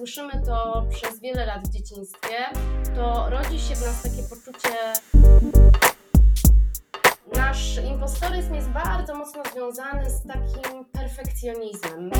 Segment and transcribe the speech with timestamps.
[0.00, 2.36] słyszymy to przez wiele lat w dzieciństwie,
[2.94, 4.92] to rodzi się w nas takie poczucie.
[7.34, 12.10] Nasz impostoryzm jest bardzo mocno związany z takim perfekcjonizmem.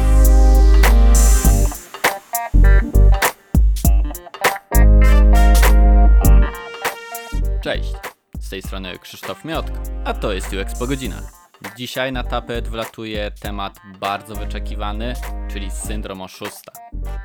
[7.62, 7.92] Cześć,
[8.41, 11.40] z tej strony Krzysztof Miotka, a to jest UX po godzinach.
[11.77, 15.14] Dzisiaj na tapet wlatuje temat bardzo wyczekiwany,
[15.52, 16.73] czyli syndrom oszusta.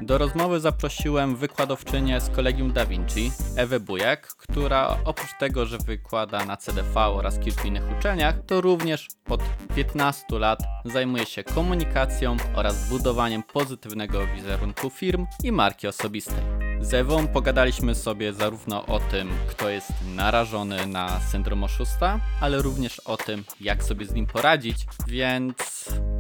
[0.01, 6.45] Do rozmowy zaprosiłem wykładowczynię z Kolegium Da Vinci, Ewę Bujek, która oprócz tego, że wykłada
[6.45, 9.41] na CDV oraz kilku innych uczelniach, to również od
[9.75, 16.64] 15 lat zajmuje się komunikacją oraz budowaniem pozytywnego wizerunku firm i marki osobistej.
[16.85, 22.99] Z Ewą pogadaliśmy sobie zarówno o tym, kto jest narażony na syndrom oszusta, ale również
[22.99, 25.55] o tym, jak sobie z nim poradzić, więc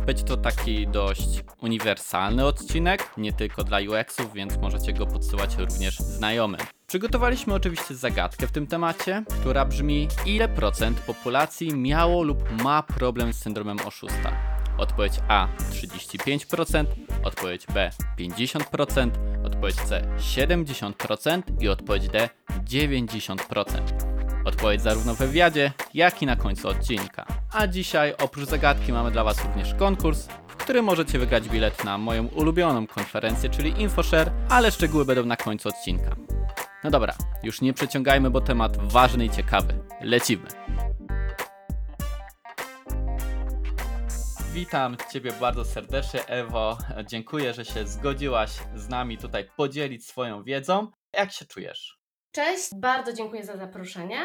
[0.05, 5.99] będzie to taki dość uniwersalny odcinek, nie tylko dla UX-ów, więc możecie go podsyłać również
[5.99, 6.61] znajomym.
[6.87, 13.33] Przygotowaliśmy oczywiście zagadkę w tym temacie, która brzmi: ile procent populacji miało lub ma problem
[13.33, 14.54] z syndromem oszusta?
[14.77, 16.85] Odpowiedź A 35%,
[17.23, 19.09] odpowiedź B 50%,
[19.45, 22.29] odpowiedź C 70% i odpowiedź D
[22.65, 24.15] 90%.
[24.45, 27.25] Odpowiedź zarówno w wywiadzie, jak i na końcu odcinka.
[27.51, 31.97] A dzisiaj oprócz zagadki mamy dla Was również konkurs, w którym możecie wygrać bilet na
[31.97, 36.15] moją ulubioną konferencję, czyli InfoShare, ale szczegóły będą na końcu odcinka.
[36.83, 39.73] No dobra, już nie przeciągajmy, bo temat ważny i ciekawy.
[40.01, 40.47] Lecimy!
[44.55, 46.77] Witam Ciebie bardzo serdecznie, Ewo.
[47.05, 50.91] Dziękuję, że się zgodziłaś z nami tutaj podzielić swoją wiedzą.
[51.13, 51.97] Jak się czujesz?
[52.31, 54.19] Cześć, bardzo dziękuję za zaproszenie.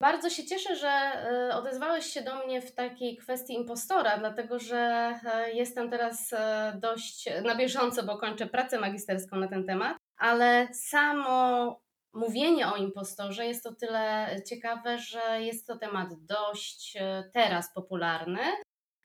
[0.00, 5.14] Bardzo się cieszę, że e, odezwałeś się do mnie w takiej kwestii impostora, dlatego że
[5.24, 10.68] e, jestem teraz e, dość na bieżąco, bo kończę pracę magisterską na ten temat, ale
[10.72, 11.80] samo
[12.14, 16.98] mówienie o impostorze jest o tyle ciekawe, że jest to temat dość
[17.32, 18.40] teraz popularny.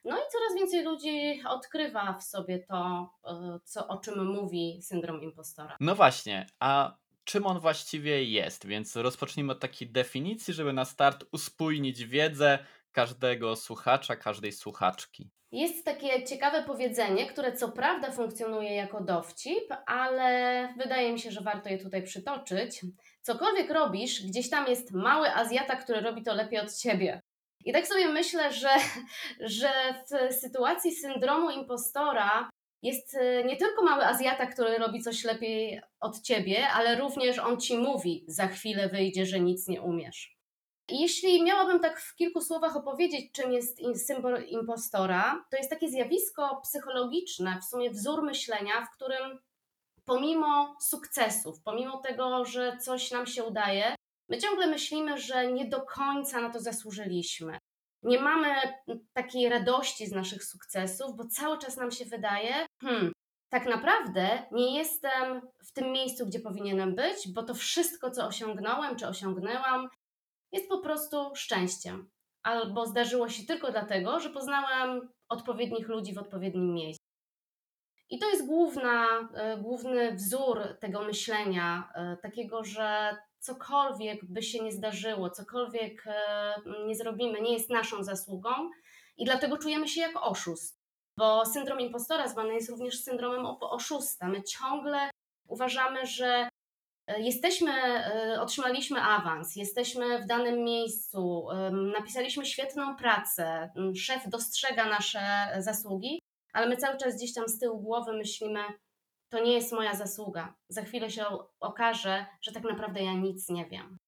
[0.04, 5.22] No i coraz więcej ludzi odkrywa w sobie to, e, co, o czym mówi syndrom
[5.22, 5.76] impostora.
[5.80, 8.66] No właśnie, a czym on właściwie jest?
[8.66, 12.58] Więc rozpocznijmy od takiej definicji, żeby na start uspójnić wiedzę
[12.92, 15.30] każdego słuchacza, każdej słuchaczki.
[15.52, 21.40] Jest takie ciekawe powiedzenie, które co prawda funkcjonuje jako dowcip, ale wydaje mi się, że
[21.40, 22.80] warto je tutaj przytoczyć.
[23.22, 27.22] Cokolwiek robisz, gdzieś tam jest mały Azjata, który robi to lepiej od ciebie.
[27.64, 28.70] I tak sobie myślę, że,
[29.58, 29.70] że
[30.30, 32.50] w sytuacji syndromu impostora
[32.82, 37.60] jest e, nie tylko mały Azjata, który robi coś lepiej od ciebie, ale również on
[37.60, 40.36] ci mówi, za chwilę wyjdzie, że nic nie umiesz.
[40.88, 46.60] Jeśli miałabym tak w kilku słowach opowiedzieć, czym jest symbol impostora, to jest takie zjawisko
[46.62, 49.38] psychologiczne, w sumie wzór myślenia, w którym
[50.04, 53.94] pomimo sukcesów, pomimo tego, że coś nam się udaje,
[54.28, 57.58] My ciągle myślimy, że nie do końca na to zasłużyliśmy.
[58.02, 58.54] Nie mamy
[59.12, 63.12] takiej radości z naszych sukcesów, bo cały czas nam się wydaje, hmm,
[63.48, 68.96] tak naprawdę nie jestem w tym miejscu, gdzie powinienem być, bo to wszystko, co osiągnąłem
[68.96, 69.88] czy osiągnęłam,
[70.52, 72.10] jest po prostu szczęściem.
[72.42, 77.02] Albo zdarzyło się tylko dlatego, że poznałem odpowiednich ludzi w odpowiednim miejscu.
[78.10, 84.64] I to jest główna, e, główny wzór tego myślenia, e, takiego, że cokolwiek by się
[84.64, 86.54] nie zdarzyło, cokolwiek e,
[86.86, 88.50] nie zrobimy, nie jest naszą zasługą
[89.16, 90.82] i dlatego czujemy się jak oszust.
[91.18, 94.28] Bo syndrom impostora zwany jest również syndromem oszusta.
[94.28, 95.10] My ciągle
[95.48, 96.48] uważamy, że
[97.06, 101.46] e, jesteśmy, e, otrzymaliśmy awans, jesteśmy w danym miejscu,
[101.98, 105.20] napisaliśmy świetną pracę, szef dostrzega nasze
[105.58, 106.18] zasługi,
[106.52, 108.60] ale my cały czas gdzieś tam z tyłu głowy myślimy,
[109.32, 110.54] to nie jest moja zasługa.
[110.68, 111.24] Za chwilę się
[111.60, 113.98] okaże, że tak naprawdę ja nic nie wiem.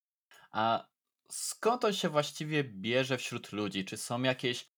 [0.51, 0.87] A
[1.31, 3.85] skąd to się właściwie bierze wśród ludzi?
[3.85, 4.71] Czy są jakieś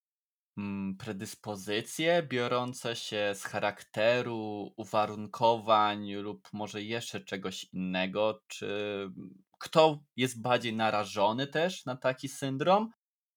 [0.58, 8.42] mm, predyspozycje biorące się z charakteru, uwarunkowań lub może jeszcze czegoś innego?
[8.46, 8.68] Czy
[9.58, 12.90] kto jest bardziej narażony też na taki syndrom?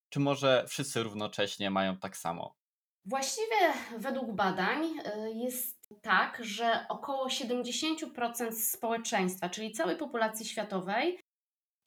[0.09, 2.55] Czy może wszyscy równocześnie mają tak samo?
[3.05, 11.19] Właściwie według badań y, jest tak, że około 70% społeczeństwa, czyli całej populacji światowej,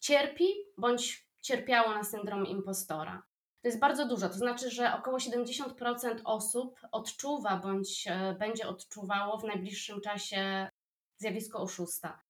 [0.01, 0.47] cierpi
[0.79, 3.23] bądź cierpiało na syndrom impostora.
[3.63, 9.39] To jest bardzo dużo, to znaczy, że około 70% osób odczuwa bądź e, będzie odczuwało
[9.39, 10.69] w najbliższym czasie
[11.19, 12.23] zjawisko oszusta.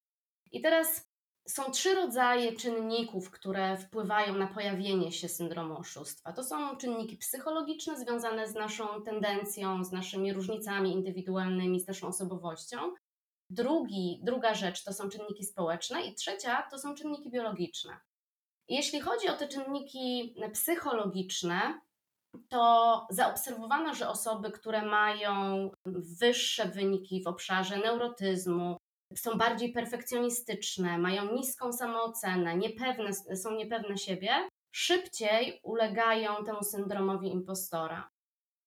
[0.53, 1.12] I teraz
[1.49, 6.33] są trzy rodzaje czynników, które wpływają na pojawienie się syndromu oszustwa.
[6.33, 12.95] To są czynniki psychologiczne związane z naszą tendencją, z naszymi różnicami indywidualnymi, z naszą osobowością.
[13.51, 18.01] Drugi, druga rzecz to są czynniki społeczne i trzecia to są czynniki biologiczne.
[18.69, 21.81] Jeśli chodzi o te czynniki psychologiczne,
[22.49, 28.77] to zaobserwowano, że osoby, które mają wyższe wyniki w obszarze neurotyzmu,
[29.17, 34.31] są bardziej perfekcjonistyczne, mają niską samoocenę, niepewne, są niepewne siebie,
[34.73, 38.11] szybciej ulegają temu syndromowi impostora.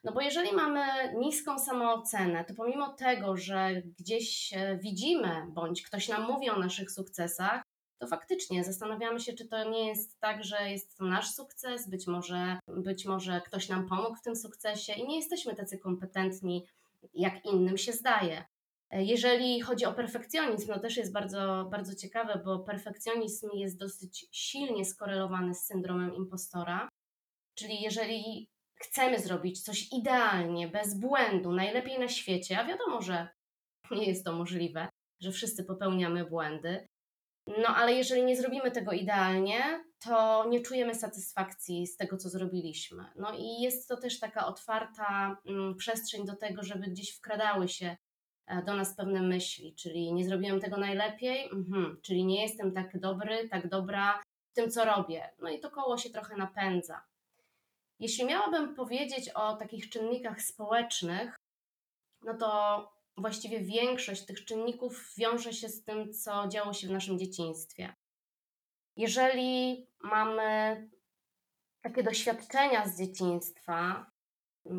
[0.03, 6.09] No bo jeżeli mamy niską samoocenę, to pomimo tego, że gdzieś e, widzimy, bądź ktoś
[6.09, 7.61] nam mówi o naszych sukcesach,
[7.99, 12.07] to faktycznie zastanawiamy się, czy to nie jest tak, że jest to nasz sukces, być
[12.07, 16.65] może, być może ktoś nam pomógł w tym sukcesie i nie jesteśmy tacy kompetentni,
[17.13, 18.45] jak innym się zdaje.
[18.95, 24.27] E, jeżeli chodzi o perfekcjonizm, to też jest bardzo, bardzo ciekawe, bo perfekcjonizm jest dosyć
[24.31, 26.89] silnie skorelowany z syndromem impostora.
[27.55, 33.27] Czyli jeżeli chcemy zrobić coś idealnie, bez błędu, najlepiej na świecie, a wiadomo, że
[33.91, 34.87] nie jest to możliwe,
[35.21, 36.87] że wszyscy popełniamy błędy,
[37.47, 43.05] no ale jeżeli nie zrobimy tego idealnie, to nie czujemy satysfakcji z tego, co zrobiliśmy.
[43.15, 47.97] No i jest to też taka otwarta mm, przestrzeń do tego, żeby gdzieś wkradały się
[48.65, 53.49] do nas pewne myśli, czyli nie zrobiłem tego najlepiej, mhm, czyli nie jestem tak dobry,
[53.49, 54.21] tak dobra
[54.51, 55.29] w tym, co robię.
[55.39, 57.03] No i to koło się trochę napędza.
[57.99, 61.35] Jeśli miałabym powiedzieć o takich czynnikach społecznych,
[62.21, 67.19] no to właściwie większość tych czynników wiąże się z tym, co działo się w naszym
[67.19, 67.93] dzieciństwie.
[68.97, 70.89] Jeżeli mamy
[71.81, 74.11] takie doświadczenia z dzieciństwa,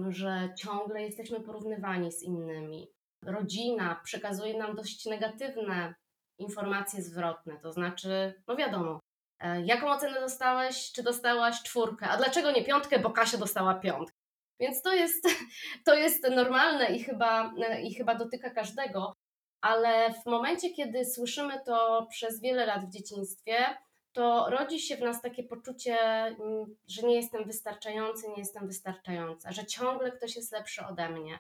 [0.09, 2.96] że ciągle jesteśmy porównywani z innymi,
[3.29, 5.95] rodzina przekazuje nam dość negatywne
[6.39, 9.01] informacje zwrotne, to znaczy, no wiadomo,
[9.41, 14.17] e, jaką ocenę dostałeś, czy dostałaś czwórkę, a dlaczego nie piątkę, bo Kasia dostała piątkę.
[14.61, 15.29] Więc to jest,
[15.87, 19.13] to jest normalne i chyba, i chyba dotyka każdego,
[19.61, 23.77] ale w momencie, kiedy słyszymy to przez wiele lat w dzieciństwie,
[24.13, 29.53] to rodzi się w nas takie poczucie, mm, że nie jestem wystarczający, nie jestem wystarczająca,
[29.53, 31.39] że ciągle ktoś jest lepszy ode mnie.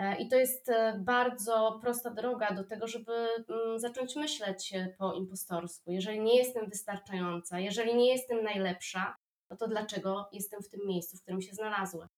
[0.00, 4.94] E, I to jest e, bardzo prosta droga do tego, żeby mm, zacząć myśleć e,
[4.98, 5.92] po impostorsku.
[5.92, 9.16] Jeżeli nie jestem wystarczająca, jeżeli nie jestem najlepsza,
[9.50, 12.08] no to dlaczego jestem w tym miejscu, w którym się znalazłem?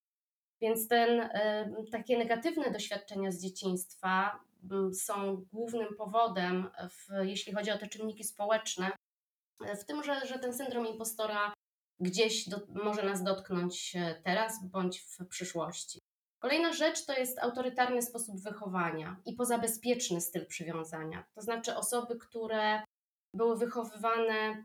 [0.60, 1.28] Więc ten,
[1.92, 4.40] takie negatywne doświadczenia z dzieciństwa
[4.92, 8.90] są głównym powodem, w, jeśli chodzi o te czynniki społeczne,
[9.64, 11.52] e, w tym, że, że ten syndrom impostora
[12.00, 16.00] gdzieś do, może nas dotknąć e, teraz bądź w przyszłości.
[16.42, 21.24] Kolejna rzecz to jest autorytarny sposób wychowania i pozabezpieczny styl przywiązania.
[21.34, 22.82] To znaczy osoby, które
[23.34, 24.64] były wychowywane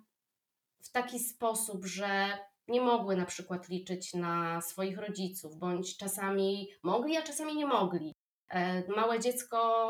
[0.84, 2.38] w taki sposób, że
[2.68, 8.14] nie mogły na przykład liczyć na swoich rodziców, bądź czasami mogli, a czasami nie mogli.
[8.50, 9.90] E, małe dziecko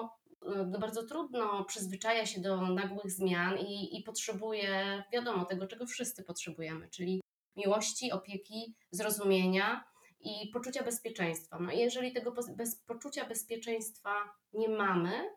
[0.55, 6.23] e, bardzo trudno przyzwyczaja się do nagłych zmian i, i potrzebuje, wiadomo, tego, czego wszyscy
[6.23, 7.21] potrzebujemy, czyli
[7.55, 9.83] miłości, opieki, zrozumienia
[10.27, 11.59] i poczucia bezpieczeństwa.
[11.59, 14.11] No i jeżeli tego bez poczucia bezpieczeństwa
[14.53, 15.29] nie mamy,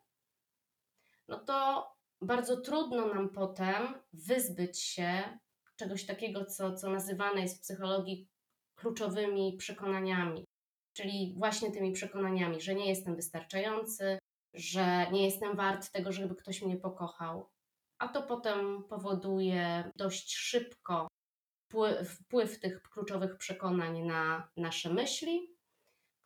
[1.28, 1.86] no to
[2.20, 5.38] bardzo trudno nam potem wyzbyć się
[5.76, 8.28] czegoś takiego, co, co nazywane jest w psychologii
[8.74, 10.44] kluczowymi przekonaniami,
[10.92, 14.18] czyli właśnie tymi przekonaniami, że nie jestem wystarczający,
[14.54, 17.50] że nie jestem wart tego, żeby ktoś mnie pokochał.
[17.98, 21.08] A to potem powoduje dość szybko
[22.04, 25.56] wpływ tych kluczowych przekonań na nasze myśli,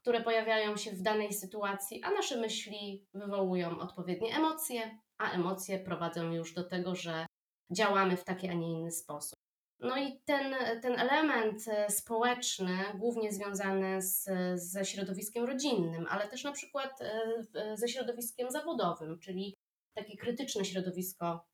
[0.02, 6.32] które pojawiają się w danej sytuacji, a nasze myśli wywołują odpowiednie emocje, a emocje prowadzą
[6.32, 7.26] już do tego, że
[7.72, 9.38] działamy w taki, a nie inny sposób.
[9.80, 16.44] No i ten, ten element e, społeczny, głównie związany z, ze środowiskiem rodzinnym, ale też
[16.44, 19.54] na przykład e, ze środowiskiem zawodowym, czyli
[19.96, 21.46] takie krytyczne środowisko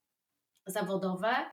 [0.67, 1.50] zawodowe,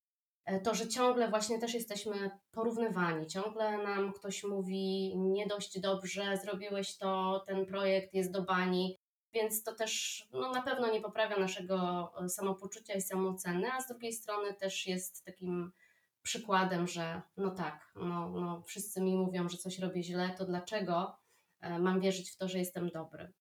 [0.65, 6.97] to, że ciągle właśnie też jesteśmy porównywani, ciągle nam ktoś mówi nie dość dobrze, zrobiłeś
[6.97, 8.99] to, ten projekt jest do bani,
[9.33, 14.13] więc to też no, na pewno nie poprawia naszego samopoczucia i samooceny, a z drugiej
[14.13, 15.73] strony też jest takim
[16.23, 21.17] przykładem, że no tak, no, no wszyscy mi mówią, że coś robię źle, to dlaczego
[21.61, 23.33] e, mam wierzyć w to, że jestem dobry?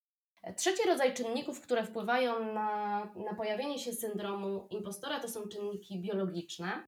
[0.44, 6.02] E, trzeci rodzaj czynników, które wpływają na, na pojawienie się syndromu impostora, to są czynniki
[6.02, 6.88] biologiczne.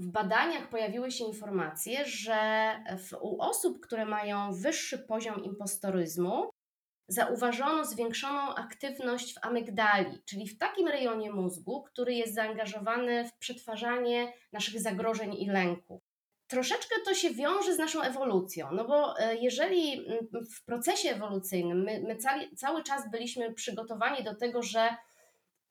[0.00, 6.50] W badaniach pojawiły się informacje, że w, u osób, które mają wyższy poziom impostoryzmu,
[7.08, 14.32] zauważono zwiększoną aktywność w amygdali, czyli w takim rejonie mózgu, który jest zaangażowany w przetwarzanie
[14.52, 16.02] naszych zagrożeń i lęków.
[16.50, 20.06] Troszeczkę to się wiąże z naszą ewolucją, no bo e, jeżeli
[20.56, 24.96] w procesie ewolucyjnym my, my cały, cały czas byliśmy przygotowani do tego, że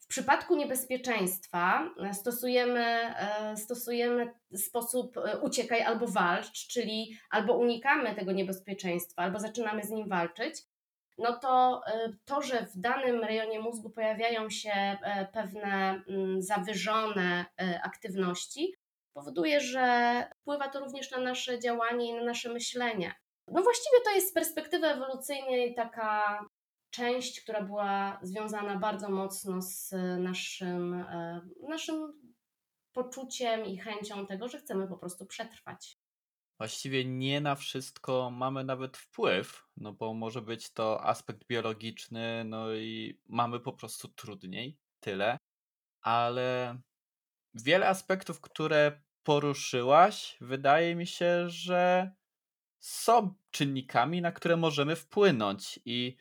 [0.09, 8.31] przypadku niebezpieczeństwa e, stosujemy, e, stosujemy sposób e, uciekaj albo walcz, czyli albo unikamy tego
[8.31, 10.55] niebezpieczeństwa, albo zaczynamy z nim walczyć,
[11.17, 11.81] no to
[12.25, 14.97] to, że w danym rejonie mózgu pojawiają się
[15.33, 17.45] pewne mm, zawyżone
[17.83, 18.75] aktywności,
[19.13, 23.13] powoduje, że wpływa to również na nasze działanie i na nasze myślenie.
[23.47, 26.39] No właściwie to jest z perspektywy ewolucyjnej taka
[26.89, 32.13] część, która była związana bardzo mocno z naszym, e, naszym
[32.93, 35.99] poczuciem i chęcią tego, że chcemy po prostu przetrwać.
[36.57, 42.73] Właściwie nie na wszystko mamy nawet wpływ, no bo może być to aspekt biologiczny, no
[42.73, 45.37] i mamy po prostu trudniej, tyle.
[46.01, 46.79] Ale
[47.53, 52.11] wiele aspektów, które poruszyłaś, wydaje mi się, że
[52.79, 56.17] są czynnikami, na które możemy wpłynąć i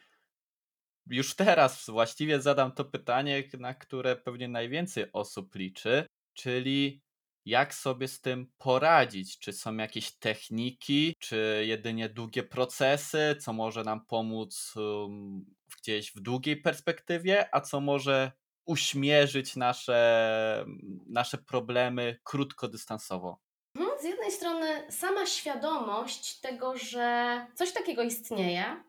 [1.11, 7.03] już teraz właściwie zadam to pytanie, na które pewnie najwięcej osób liczy, czyli
[7.45, 9.39] jak sobie z tym poradzić?
[9.39, 15.45] Czy są jakieś techniki, czy jedynie długie procesy, co może nam pomóc um,
[15.79, 18.33] gdzieś w długiej perspektywie, a co może
[18.67, 20.65] uśmierzyć nasze,
[21.07, 23.41] nasze problemy krótkodystansowo?
[23.75, 28.85] Mhm, z jednej strony sama świadomość tego, że coś takiego istnieje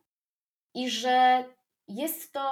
[0.74, 1.46] i że
[1.90, 2.44] jest to,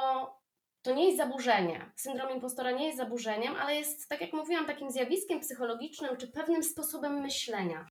[0.82, 1.92] to nie jest zaburzenie.
[1.96, 6.64] Syndrom impostora nie jest zaburzeniem, ale jest, tak jak mówiłam, takim zjawiskiem psychologicznym czy pewnym
[6.64, 7.88] sposobem myślenia.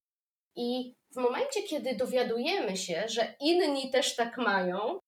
[0.55, 4.99] I w momencie, kiedy dowiadujemy się, że inni też tak mają,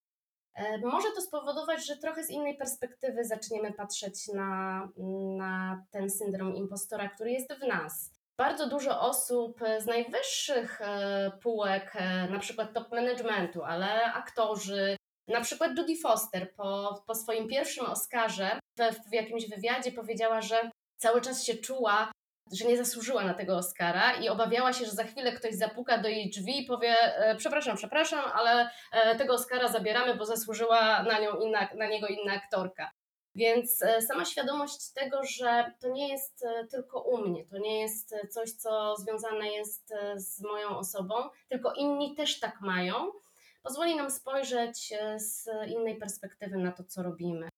[0.56, 4.90] e, może to spowodować, że trochę z innej perspektywy zaczniemy patrzeć na,
[5.38, 8.20] na ten syndrom impostora, który jest w nas.
[8.38, 14.99] Bardzo dużo osób z najwyższych e, półek, e, na przykład top managementu, ale aktorzy,
[15.30, 20.72] na przykład Judy Foster po, po swoim pierwszym Oscarze w, w jakimś wywiadzie powiedziała, że
[20.98, 22.12] cały czas się czuła,
[22.52, 26.10] że nie zasłużyła na tego Oscara i obawiała się, że za chwilę ktoś zapuka do
[26.10, 31.20] jej drzwi i powie: e, Przepraszam, przepraszam, ale e, tego Oscara zabieramy, bo zasłużyła na,
[31.20, 32.92] nią inna, na niego inna aktorka.
[33.36, 38.16] Więc e, sama świadomość tego, że to nie jest tylko u mnie, to nie jest
[38.30, 41.16] coś, co związane jest z moją osobą,
[41.50, 43.12] tylko inni też tak mają
[43.64, 47.50] pozwoli nam spojrzeć e, z innej perspektywy na to, co robimy.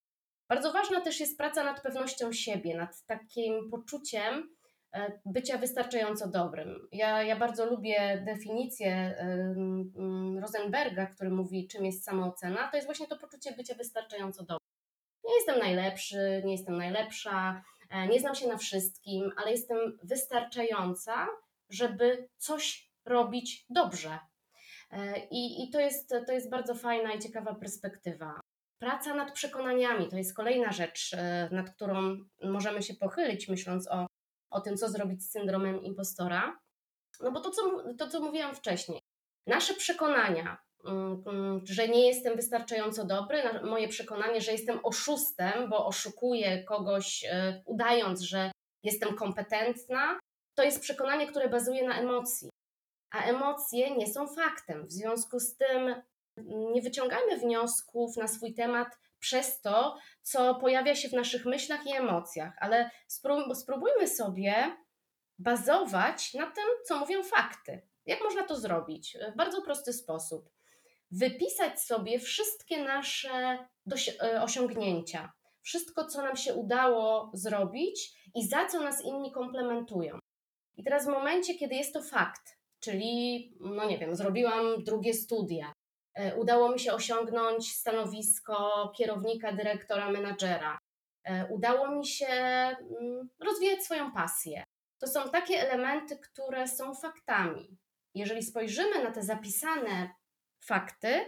[0.49, 4.55] Bardzo ważna też jest praca nad pewnością siebie, nad takim poczuciem
[4.93, 6.87] e, bycia wystarczająco dobrym.
[6.91, 9.15] Ja, ja bardzo lubię definicję
[10.41, 12.67] Rosenberga, który mówi, czym jest samoocena.
[12.67, 14.67] To jest właśnie to poczucie bycia wystarczająco dobrym.
[15.27, 21.27] Nie jestem najlepszy, nie jestem najlepsza, e, nie znam się na wszystkim, ale jestem wystarczająca,
[21.69, 24.30] żeby coś robić dobrze, E,
[25.31, 28.41] I, i to, jest, to jest bardzo fajna i ciekawa perspektywa.
[28.81, 34.07] Praca nad przekonaniami to jest kolejna rzecz, e, nad którą możemy się pochylić, myśląc o,
[34.51, 36.59] o tym, co zrobić z syndromem impostora.
[37.19, 37.61] No bo to co,
[37.97, 39.01] to, co mówiłam wcześniej,
[39.47, 45.85] nasze przekonania, mm, mm, że nie jestem wystarczająco dobry, moje przekonanie, że jestem oszustem, bo
[45.85, 48.51] oszukuję kogoś, e, udając, że
[48.83, 50.19] jestem kompetentna,
[50.57, 52.50] to jest przekonanie, które bazuje na emocji
[53.11, 54.87] a emocje nie są faktem.
[54.87, 55.95] W związku z tym
[56.73, 58.87] nie wyciągajmy wniosków na swój temat
[59.19, 62.89] przez to, co pojawia się w naszych myślach i emocjach, ale
[63.53, 64.77] spróbujmy sobie
[65.39, 67.81] bazować na tym, co mówią fakty.
[68.05, 69.17] Jak można to zrobić?
[69.33, 70.49] W bardzo prosty sposób.
[71.11, 73.67] Wypisać sobie wszystkie nasze
[74.21, 80.19] e, osiągnięcia, wszystko, co nam się udało zrobić i za co nas inni komplementują.
[80.77, 85.73] I teraz w momencie, kiedy jest to fakt, Czyli, no nie wiem, zrobiłam drugie studia.
[86.13, 90.77] E, udało mi się osiągnąć stanowisko kierownika, dyrektora, menadżera.
[91.23, 94.63] E, udało mi się mm, rozwijać swoją pasję.
[95.01, 97.77] To są takie elementy, które są faktami.
[98.15, 100.09] Jeżeli spojrzymy na te zapisane
[100.63, 101.25] fakty,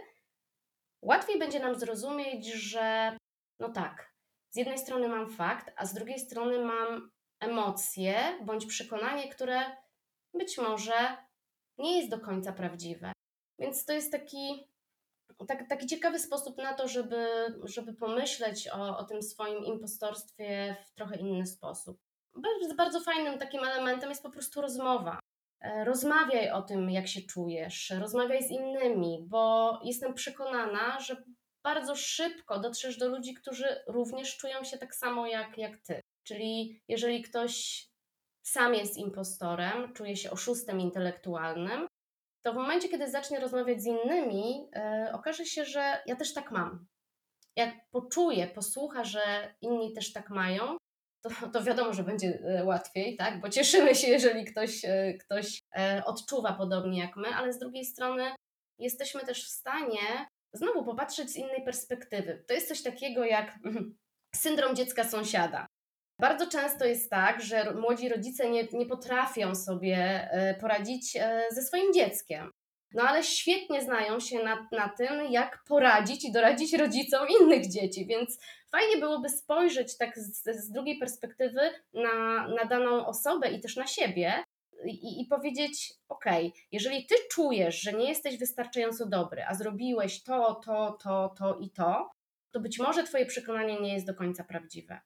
[1.02, 3.16] łatwiej będzie nam zrozumieć, że
[3.60, 4.14] no tak,
[4.50, 9.76] z jednej strony mam fakt, a z drugiej strony mam emocje bądź przekonanie, które
[10.34, 11.16] być może
[11.78, 13.12] nie jest do końca prawdziwe.
[13.58, 14.68] Więc to jest taki,
[15.48, 17.26] tak, taki ciekawy sposób na to, żeby,
[17.64, 21.98] żeby pomyśleć o, o tym swoim impostorstwie w trochę inny sposób.
[22.34, 25.18] Bardzo, bardzo fajnym takim elementem jest po prostu rozmowa.
[25.60, 31.24] E, rozmawiaj o tym, jak się czujesz, rozmawiaj z innymi, bo jestem przekonana, że
[31.64, 36.00] bardzo szybko dotrzesz do ludzi, którzy również czują się tak samo jak, jak ty.
[36.22, 37.86] Czyli jeżeli ktoś
[38.46, 41.86] sam jest impostorem, czuje się oszustem intelektualnym,
[42.46, 44.70] to w momencie, kiedy zacznie rozmawiać z innymi,
[45.04, 46.86] yy, okaże się, że ja też tak mam.
[47.56, 50.76] jak poczuje, posłucha, że inni też tak mają,
[51.24, 53.40] to, to wiadomo, że będzie e, łatwiej, tak?
[53.40, 55.60] Bo cieszymy się, jeżeli ktoś, e, ktoś
[56.04, 58.34] odczuwa podobnie jak my, ale z drugiej strony
[58.78, 62.44] jesteśmy też w stanie znowu popatrzeć z innej perspektywy.
[62.48, 63.58] To jest coś takiego jak
[64.34, 65.66] syndrom dziecka sąsiada.
[66.20, 70.28] Bardzo często jest tak, że młodzi rodzice nie, nie potrafią sobie
[70.60, 71.18] poradzić
[71.50, 72.50] ze swoim dzieckiem.
[72.94, 78.06] No ale świetnie znają się na, na tym, jak poradzić i doradzić rodzicom innych dzieci,
[78.06, 78.38] więc
[78.70, 81.60] fajnie byłoby spojrzeć tak z, z drugiej perspektywy
[81.94, 84.44] na, na daną osobę i też na siebie
[84.86, 86.24] i, i powiedzieć: OK,
[86.72, 91.70] jeżeli ty czujesz, że nie jesteś wystarczająco dobry, a zrobiłeś to, to, to, to i
[91.70, 92.10] to,
[92.50, 95.00] to być może twoje przekonanie nie jest do końca prawdziwe.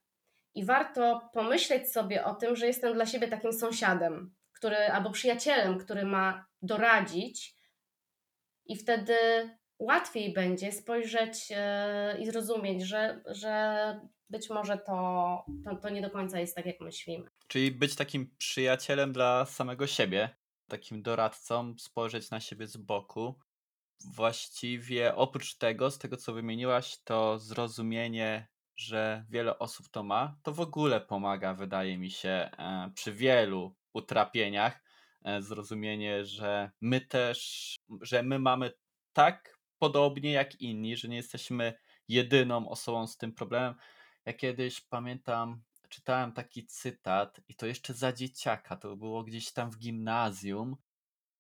[0.55, 5.79] I warto pomyśleć sobie o tym, że jestem dla siebie takim sąsiadem, który albo przyjacielem,
[5.79, 7.55] który ma doradzić
[8.67, 9.15] i wtedy
[9.79, 14.01] łatwiej będzie spojrzeć e, i zrozumieć, że, że
[14.31, 17.29] być może to, to, to nie do końca jest tak, jak myślimy.
[17.49, 20.37] Czyli być takim przyjacielem dla samego siebie,
[20.69, 23.39] takim doradcą, spojrzeć na siebie z boku.
[24.15, 30.53] Właściwie oprócz tego, z tego co wymieniłaś, to zrozumienie, że wiele osób to ma, to
[30.53, 34.83] w ogóle pomaga, wydaje mi się, e, przy wielu utrapieniach.
[35.25, 38.73] E, zrozumienie, że my też, że my mamy
[39.13, 41.75] tak podobnie jak inni, że nie jesteśmy
[42.09, 43.75] jedyną osobą z tym problemem.
[44.25, 49.71] Ja kiedyś pamiętam, czytałem taki cytat i to jeszcze za dzieciaka, to było gdzieś tam
[49.71, 50.77] w gimnazjum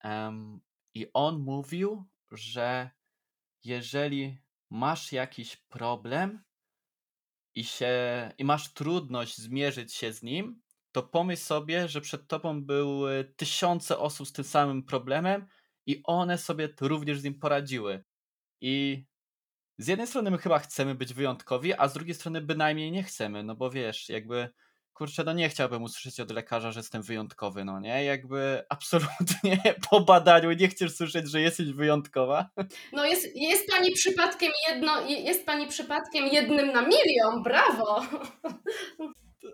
[0.04, 0.61] um,
[0.95, 2.90] i on mówił, że
[3.64, 4.38] jeżeli
[4.71, 6.45] masz jakiś problem
[7.55, 7.93] i, się,
[8.38, 10.62] i masz trudność zmierzyć się z nim,
[10.93, 15.47] to pomyśl sobie, że przed tobą były tysiące osób z tym samym problemem
[15.87, 18.05] i one sobie również z nim poradziły.
[18.61, 19.05] I
[19.78, 23.43] z jednej strony my chyba chcemy być wyjątkowi, a z drugiej strony bynajmniej nie chcemy,
[23.43, 24.49] no bo wiesz, jakby
[24.99, 28.04] kurczę, no nie chciałbym usłyszeć od lekarza, że jestem wyjątkowy, no nie?
[28.04, 32.50] Jakby absolutnie po badaniu nie chcesz słyszeć, że jesteś wyjątkowa.
[32.93, 38.00] No jest, jest pani przypadkiem jedno, jest pani przypadkiem jednym na milion, brawo!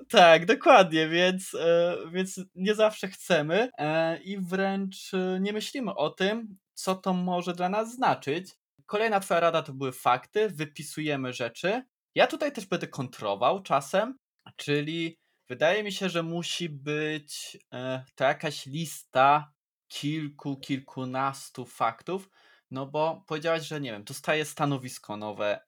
[0.08, 6.10] Tak, dokładnie, więc, e, więc nie zawsze chcemy e, i wręcz e, nie myślimy o
[6.10, 8.50] tym, co to może dla nas znaczyć.
[8.86, 11.82] Kolejna twoja rada to były fakty, wypisujemy rzeczy.
[12.14, 14.18] Ja tutaj też będę kontrował czasem,
[14.56, 17.58] czyli wydaje mi się, że musi być
[18.14, 19.52] to jakaś lista
[19.88, 22.30] kilku, kilkunastu faktów,
[22.70, 25.60] no bo powiedziałaś, że nie wiem, dostaję stanowisko nowe,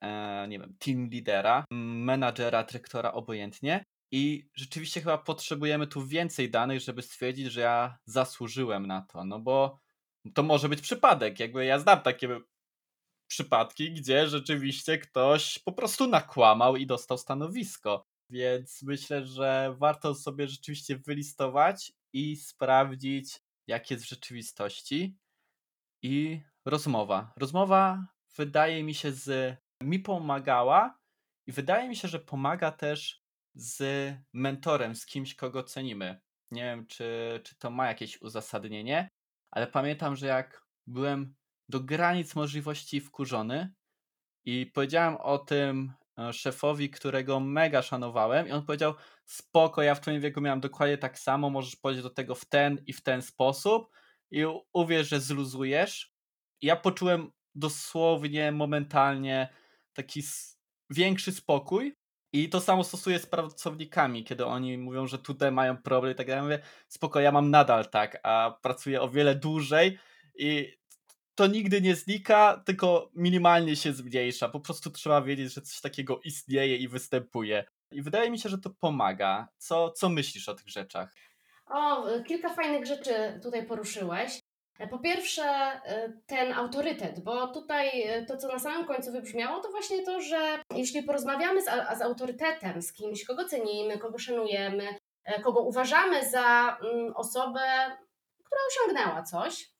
[0.48, 3.84] nie wiem, team lidera, menadżera, dyrektora, obojętnie.
[4.10, 9.24] I rzeczywiście chyba potrzebujemy tu więcej danych, żeby stwierdzić, że ja zasłużyłem na to.
[9.24, 9.78] No bo
[10.34, 11.40] to może być przypadek.
[11.40, 12.40] Jakby ja znam takie
[13.26, 18.06] przypadki, gdzie rzeczywiście ktoś po prostu nakłamał i dostał stanowisko.
[18.30, 25.16] Więc myślę, że warto sobie rzeczywiście wylistować i sprawdzić, jak jest w rzeczywistości.
[26.02, 27.32] I rozmowa.
[27.36, 30.98] Rozmowa wydaje mi się z mi pomagała
[31.46, 33.22] i wydaje mi się, że pomaga też
[33.54, 36.20] z mentorem, z kimś, kogo cenimy.
[36.50, 39.10] Nie wiem, czy, czy to ma jakieś uzasadnienie,
[39.50, 41.34] ale pamiętam, że jak byłem
[41.68, 43.74] do granic możliwości wkurzony
[44.44, 45.92] i powiedziałem o tym
[46.32, 51.18] szefowi, którego mega szanowałem, i on powiedział: Spoko, ja w Twoim wieku miałem dokładnie tak
[51.18, 53.88] samo, możesz powiedzieć do tego w ten i w ten sposób,
[54.30, 56.12] i uwierz, że zluzujesz.
[56.62, 59.48] Ja poczułem dosłownie, momentalnie
[59.92, 60.22] taki
[60.90, 61.96] większy spokój,
[62.32, 66.26] i to samo stosuję z pracownikami, kiedy oni mówią, że tutaj mają problem i tak
[66.26, 66.38] dalej.
[66.38, 69.98] Ja mówię, spoko, ja mam nadal tak, a pracuję o wiele dłużej
[70.38, 70.72] i
[71.36, 74.48] to nigdy nie znika, tylko minimalnie się zmniejsza.
[74.48, 77.64] Po prostu trzeba wiedzieć, że coś takiego istnieje i występuje.
[77.90, 79.48] I wydaje mi się, że to pomaga.
[79.58, 81.14] Co, co myślisz o tych rzeczach?
[81.66, 84.40] O, kilka fajnych rzeczy tutaj poruszyłeś.
[84.90, 89.70] Po pierwsze, e, ten autorytet, bo tutaj e, to, co na samym końcu wybrzmiało, to
[89.70, 91.64] właśnie to, że jeśli porozmawiamy z,
[91.98, 97.60] z autorytetem, z kimś, kogo cenimy, kogo szanujemy, e, kogo uważamy za mm, osobę,
[98.44, 99.75] która osiągnęła coś,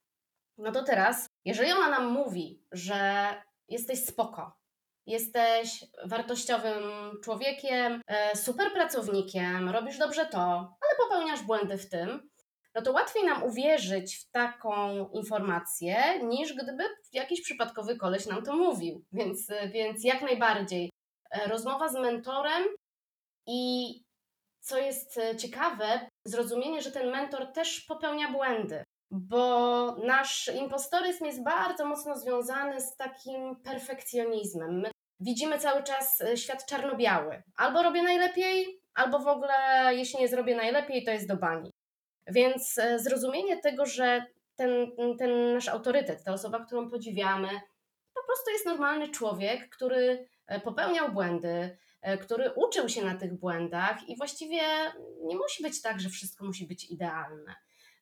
[0.58, 3.30] no to teraz, jeżeli ona nam mówi, że
[3.68, 4.58] jesteś spoko,
[5.06, 6.82] jesteś wartościowym
[7.24, 8.02] człowiekiem,
[8.34, 10.40] super pracownikiem, robisz dobrze to,
[10.80, 12.30] ale popełniasz błędy w tym,
[12.76, 18.56] no to łatwiej nam uwierzyć w taką informację, niż gdyby jakiś przypadkowy koleś nam to
[18.56, 19.04] mówił.
[19.12, 20.90] Więc, więc jak najbardziej
[21.30, 22.64] e, rozmowa z mentorem
[23.46, 23.86] i
[24.60, 31.44] co jest e, ciekawe, zrozumienie, że ten mentor też popełnia błędy, bo nasz impostoryzm jest
[31.44, 34.80] bardzo mocno związany z takim perfekcjonizmem.
[34.80, 34.90] My
[35.20, 37.42] widzimy cały czas e, świat czarno-biały.
[37.56, 39.54] Albo robię najlepiej, albo w ogóle,
[39.90, 41.70] jeśli nie zrobię najlepiej, to jest do bani.
[42.26, 47.48] Więc e, zrozumienie tego, że ten, ten nasz autorytet, ta osoba, którą podziwiamy,
[48.14, 51.78] po prostu jest normalny człowiek, który e, popełniał błędy,
[52.20, 54.60] który uczył się na tych błędach i właściwie
[55.22, 57.54] nie musi być tak, że wszystko musi być idealne.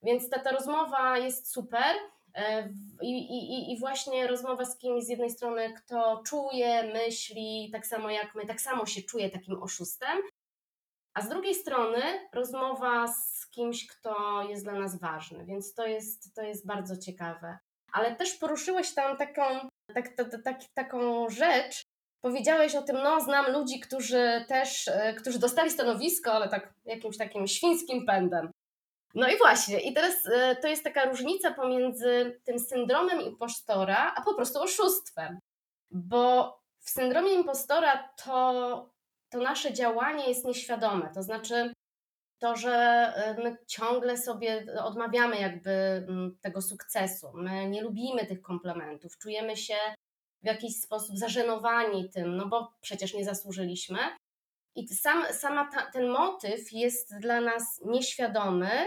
[0.04, 1.96] Więc ta, ta rozmowa jest super.
[2.34, 2.68] E,
[3.02, 8.10] I, i, I właśnie rozmowa z kimś z jednej strony, kto czuje, myśli tak samo
[8.10, 10.18] jak my, tak samo się czuje takim oszustem,
[11.14, 16.34] a z drugiej strony rozmowa z kimś, kto jest dla nas ważny, więc to jest,
[16.34, 17.58] to jest bardzo ciekawe.
[17.92, 19.42] Ale też poruszyłeś tam taką,
[19.94, 21.82] tak, tak, tak, taką rzecz,
[22.20, 27.18] powiedziałeś o tym, no znam ludzi, którzy też, e, którzy dostali stanowisko, ale tak jakimś
[27.18, 28.50] takim świńskim pędem.
[29.14, 34.22] No i właśnie, i teraz e, to jest taka różnica pomiędzy tym syndromem impostora, a
[34.22, 35.38] po prostu oszustwem.
[35.90, 38.90] Bo w syndromie impostora to,
[39.30, 41.10] to nasze działanie jest nieświadome.
[41.14, 41.72] To znaczy,
[42.38, 42.72] to, że
[43.16, 46.06] e, my ciągle sobie odmawiamy jakby
[46.40, 47.30] tego sukcesu.
[47.34, 49.76] My nie lubimy tych komplementów, czujemy się
[50.42, 53.98] w jakiś sposób zażenowani tym, no bo przecież nie zasłużyliśmy.
[54.74, 58.86] I sam, sama ta, ten motyw jest dla nas nieświadomy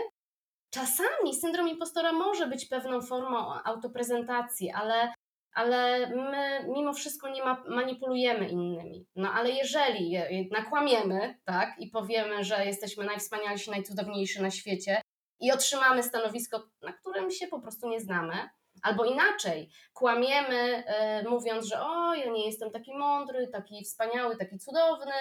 [0.78, 5.14] Czasami syndrom impostora może być pewną formą autoprezentacji, ale,
[5.54, 9.06] ale my mimo wszystko nie ma, manipulujemy innymi.
[9.16, 10.18] No ale jeżeli
[10.52, 15.02] nakłamiemy, tak, i powiemy, że jesteśmy najwspanialsi, najcudowniejsi na świecie
[15.40, 18.50] i otrzymamy stanowisko, na którym się po prostu nie znamy,
[18.82, 20.84] Albo inaczej, kłamiemy,
[21.24, 25.14] yy, mówiąc, że o, ja nie jestem taki mądry, taki wspaniały, taki cudowny,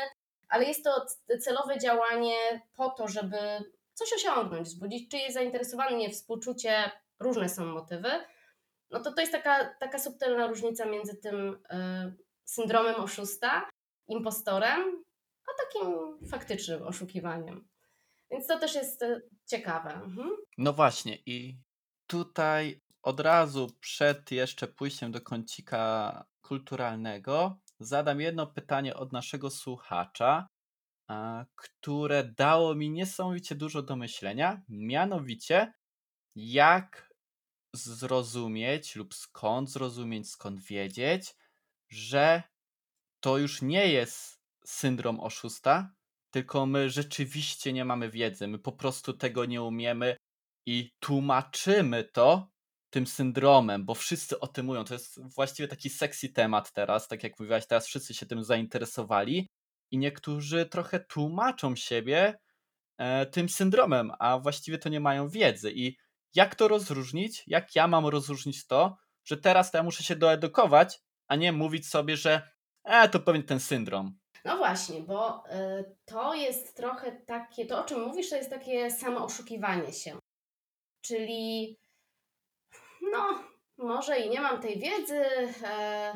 [0.49, 1.07] ale jest to
[1.41, 2.37] celowe działanie
[2.77, 3.39] po to, żeby
[3.97, 8.11] coś osiągnąć, wzbudzić czyjeś zainteresowanie, współczucie, różne są motywy,
[8.91, 13.69] no to to jest taka, taka subtelna różnica między tym y, syndromem oszusta,
[14.09, 15.05] impostorem,
[15.47, 17.69] a takim faktycznym oszukiwaniem.
[18.31, 19.95] Więc to też jest e, ciekawe.
[19.95, 20.31] Mhm.
[20.59, 21.59] No właśnie, i
[22.07, 30.47] tutaj od razu przed jeszcze pójściem do kącika kulturalnego zadam jedno pytanie od naszego słuchacza
[31.55, 34.63] które dało mi niesamowicie dużo do myślenia.
[34.69, 35.73] Mianowicie,
[36.37, 37.15] jak
[37.75, 41.35] zrozumieć lub skąd zrozumieć, skąd wiedzieć,
[41.89, 42.43] że
[43.21, 45.95] to już nie jest syndrom oszusta,
[46.31, 50.17] tylko my rzeczywiście nie mamy wiedzy, my po prostu tego nie umiemy
[50.67, 52.51] i tłumaczymy to
[52.91, 54.85] tym syndromem, bo wszyscy o tym mówią.
[54.85, 59.49] To jest właściwie taki sexy temat teraz, tak jak mówiłaś, teraz wszyscy się tym zainteresowali
[59.91, 62.39] i niektórzy trochę tłumaczą siebie
[62.99, 65.73] e, tym syndromem, a właściwie to nie mają wiedzy.
[65.75, 65.97] I
[66.35, 67.45] jak to rozróżnić?
[67.47, 71.89] Jak ja mam rozróżnić to, że teraz to ja muszę się doedukować, a nie mówić
[71.89, 72.51] sobie, że
[72.85, 74.19] e, to pewnie ten syndrom.
[74.45, 78.91] No właśnie, bo y, to jest trochę takie, to o czym mówisz, to jest takie
[78.91, 80.19] samo oszukiwanie się.
[81.01, 81.77] Czyli
[83.13, 83.45] no,
[83.79, 85.25] może i nie mam tej wiedzy,
[85.63, 86.13] e,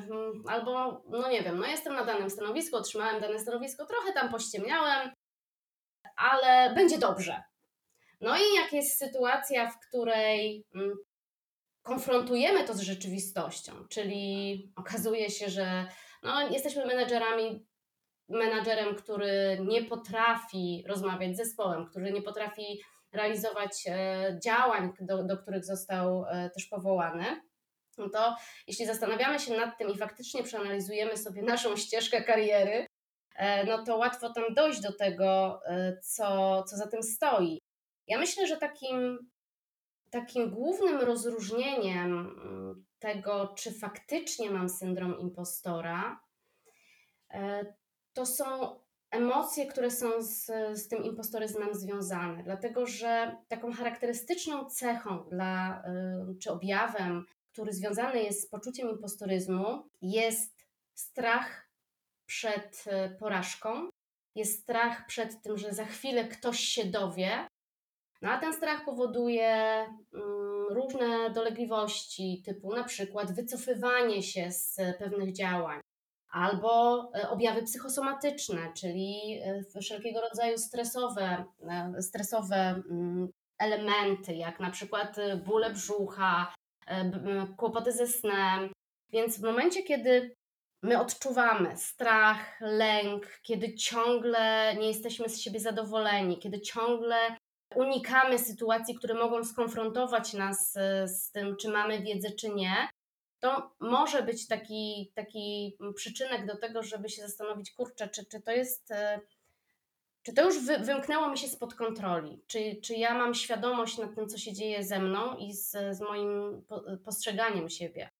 [0.48, 5.10] albo no nie wiem, no jestem na danym stanowisku, otrzymałem dane stanowisko, trochę tam pościemniałem,
[6.16, 7.42] ale będzie dobrze.
[8.20, 10.94] No i jak jest sytuacja, w której mm,
[11.82, 15.86] konfrontujemy to z rzeczywistością, czyli okazuje się, że
[16.22, 17.66] no, jesteśmy menedżerami,
[18.28, 22.80] menadżerem, który nie potrafi rozmawiać z zespołem, który nie potrafi
[23.12, 27.49] realizować e, działań, do, do których został e, też powołany,
[28.12, 32.86] to jeśli zastanawiamy się nad tym i faktycznie przeanalizujemy sobie naszą ścieżkę kariery,
[33.36, 37.60] e, no to łatwo tam dojść do tego, e, co, co za tym stoi.
[38.06, 39.30] Ja myślę, że takim,
[40.10, 46.20] takim głównym rozróżnieniem mm, tego, czy faktycznie mam syndrom impostora,
[47.30, 47.74] e,
[48.12, 52.42] to są emocje, które są z, z tym impostoryzmem związane.
[52.42, 55.82] Dlatego, że taką charakterystyczną cechą dla,
[56.40, 61.70] czy objawem który związany jest z poczuciem impostoryzmu, jest strach
[62.26, 63.88] przed e, porażką,
[64.34, 67.46] jest strach przed tym, że za chwilę ktoś się dowie.
[68.22, 75.32] No a ten strach powoduje mm, różne dolegliwości, typu na przykład wycofywanie się z pewnych
[75.32, 75.80] działań,
[76.30, 81.44] albo e, objawy psychosomatyczne, czyli e, wszelkiego rodzaju stresowe,
[82.00, 86.59] stresowe mm, elementy, jak na przykład bóle brzucha, E,
[87.56, 88.72] kłopoty ze snem.
[89.12, 90.36] Więc w momencie, kiedy
[90.82, 97.16] my odczuwamy strach, lęk, kiedy ciągle nie jesteśmy z siebie zadowoleni, kiedy ciągle
[97.74, 102.88] unikamy sytuacji, które mogą skonfrontować nas e, z tym, czy mamy wiedzę, czy nie,
[103.40, 108.52] to może być taki, taki przyczynek do tego, żeby się zastanowić, kurczę, czy, czy to
[108.52, 108.92] jest.
[110.22, 112.42] Czy to już wy, wymknęło mi się spod kontroli?
[112.46, 116.00] Czy, czy ja mam świadomość nad tym, co się dzieje ze mną i z, z
[116.00, 116.62] moim
[117.04, 118.10] postrzeganiem siebie?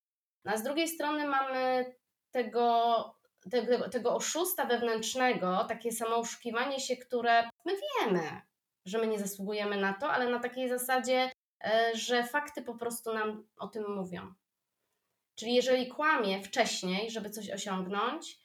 [0.45, 1.95] No, a z drugiej strony mamy
[2.31, 3.05] tego,
[3.51, 8.41] tego, tego oszusta wewnętrznego, takie samooszukiwanie się, które my wiemy,
[8.85, 11.33] że my nie zasługujemy na to, ale na takiej zasadzie,
[11.65, 14.35] e, że fakty po prostu nam o tym mówią.
[15.35, 18.39] Czyli jeżeli kłamię wcześniej, żeby coś osiągnąć,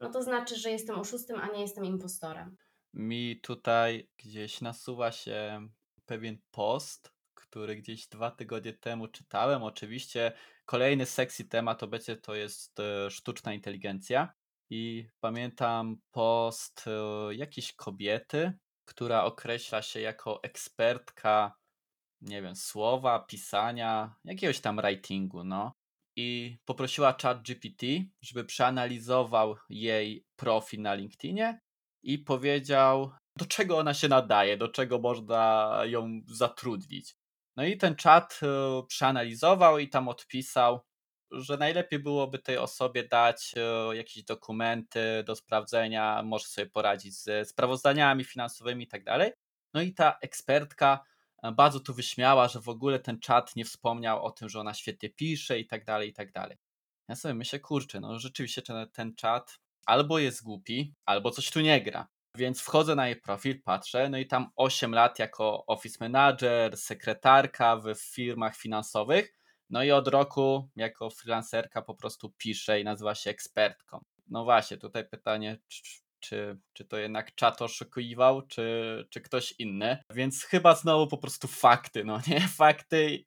[0.00, 2.56] no to znaczy, że jestem oszustem, a nie jestem impostorem.
[2.94, 5.68] Mi tutaj gdzieś nasuwa się
[6.06, 9.62] pewien post, który gdzieś dwa tygodnie temu czytałem.
[9.62, 10.32] Oczywiście
[10.64, 14.32] kolejny sexy temat obecnie to jest e, sztuczna inteligencja.
[14.70, 18.52] I pamiętam post e, jakiejś kobiety,
[18.84, 21.56] która określa się jako ekspertka,
[22.20, 25.72] nie wiem, słowa, pisania, jakiegoś tam writingu, no.
[26.16, 27.86] I poprosiła chat GPT,
[28.20, 31.60] żeby przeanalizował jej profil na LinkedInie
[32.02, 37.16] i powiedział, do czego ona się nadaje, do czego można ją zatrudnić.
[37.56, 40.80] No i ten czat e, przeanalizował i tam odpisał,
[41.30, 47.44] że najlepiej byłoby tej osobie dać e, jakieś dokumenty do sprawdzenia, może sobie poradzić ze
[47.44, 49.32] sprawozdaniami finansowymi i tak dalej.
[49.74, 51.04] No i ta ekspertka
[51.42, 54.74] e, bardzo tu wyśmiała, że w ogóle ten czat nie wspomniał o tym, że ona
[54.74, 56.56] świetnie pisze i tak dalej, i tak dalej.
[57.08, 59.58] Ja sobie myślę, kurczę, no rzeczywiście ten, ten czat
[59.90, 62.08] albo jest głupi, albo coś tu nie gra.
[62.36, 67.76] Więc wchodzę na jej profil, patrzę, no i tam 8 lat jako office manager, sekretarka
[67.76, 69.34] w firmach finansowych,
[69.70, 74.04] no i od roku jako freelancerka po prostu pisze i nazywa się ekspertką.
[74.28, 75.82] No właśnie, tutaj pytanie, czy,
[76.20, 80.04] czy, czy to jednak czat oszukiwał, czy, czy ktoś inny.
[80.14, 82.40] Więc chyba znowu po prostu fakty, no nie?
[82.62, 83.24] Fakty,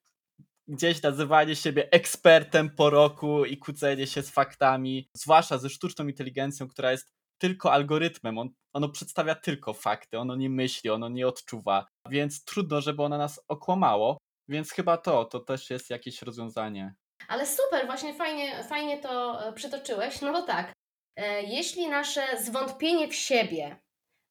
[0.67, 6.67] gdzieś nazywanie siebie ekspertem po roku i kłócenie się z faktami, zwłaszcza ze sztuczną inteligencją,
[6.67, 11.86] która jest tylko algorytmem, on, ono przedstawia tylko fakty, ono nie myśli, ono nie odczuwa,
[12.10, 16.95] więc trudno, żeby ono nas okłamało, więc chyba to, to też jest jakieś rozwiązanie.
[17.28, 20.73] Ale super, właśnie fajnie, fajnie to e, przytoczyłeś, no bo tak,
[21.17, 23.80] e, jeśli nasze zwątpienie w siebie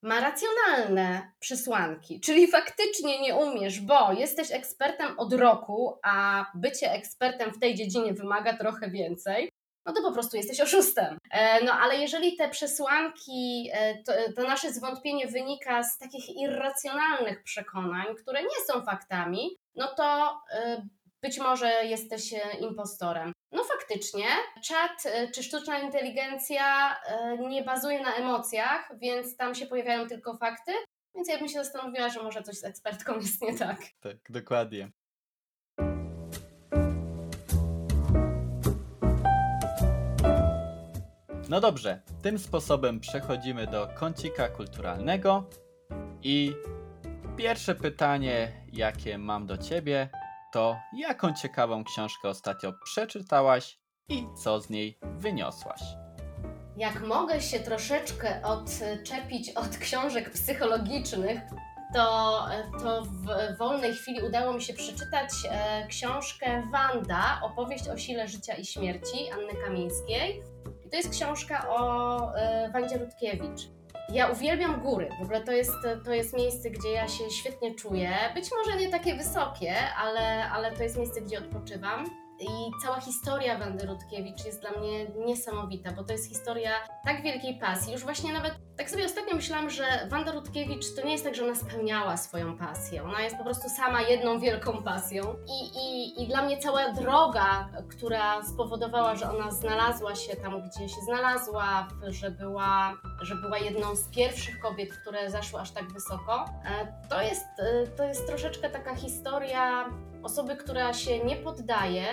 [0.03, 7.53] ma racjonalne przesłanki, czyli faktycznie nie umiesz, bo jesteś ekspertem od roku, a bycie ekspertem
[7.53, 9.51] w tej dziedzinie wymaga trochę więcej,
[9.87, 11.19] no to po prostu jesteś oszustem.
[11.31, 17.43] E, no ale jeżeli te przesłanki, e, to, to, nasze zwątpienie wynika z takich irracjonalnych
[17.43, 20.87] przekonań, które nie są faktami, no to e,
[21.23, 23.33] być może jesteś impostorem.
[23.53, 24.25] No faktycznie,
[24.65, 25.03] czat
[25.35, 26.97] czy sztuczna inteligencja
[27.39, 30.73] nie bazuje na emocjach, więc tam się pojawiają tylko fakty,
[31.15, 33.79] więc ja bym się zastanowiła, że może coś z ekspertką jest nie tak.
[34.01, 34.91] Tak, dokładnie.
[41.49, 45.45] No dobrze, tym sposobem przechodzimy do kącika kulturalnego
[46.23, 46.53] i
[47.37, 50.09] pierwsze pytanie, jakie mam do ciebie,
[50.53, 55.81] to jaką ciekawą książkę ostatnio przeczytałaś i co z niej wyniosłaś?
[56.77, 61.41] Jak mogę się troszeczkę odczepić od książek psychologicznych,
[61.95, 62.47] to,
[62.83, 68.55] to w wolnej chwili udało mi się przeczytać e, książkę Wanda, opowieść o sile życia
[68.55, 70.43] i śmierci Anny Kamińskiej.
[70.91, 73.82] To jest książka o e, Wandzie Rutkiewicz.
[74.09, 75.09] Ja uwielbiam góry.
[75.19, 75.73] W ogóle to jest,
[76.05, 78.11] to jest miejsce, gdzie ja się świetnie czuję.
[78.35, 82.22] Być może nie takie wysokie, ale, ale to jest miejsce, gdzie odpoczywam.
[82.43, 86.71] I cała historia Wandy Rutkiewicz jest dla mnie niesamowita, bo to jest historia
[87.05, 87.93] tak wielkiej pasji.
[87.93, 91.45] Już właśnie nawet tak sobie ostatnio myślałam, że Wanda Rutkiewicz to nie jest tak, że
[91.45, 93.05] ona spełniała swoją pasję.
[93.05, 95.23] Ona jest po prostu sama jedną wielką pasją.
[95.47, 100.89] I, i, i dla mnie cała droga, która spowodowała, że ona znalazła się tam, gdzie
[100.89, 106.45] się znalazła, że była, że była jedną z pierwszych kobiet, które zaszły aż tak wysoko,
[106.65, 109.85] e, to jest, e, to jest troszeczkę taka historia
[110.23, 112.07] osoby, która się nie poddaje,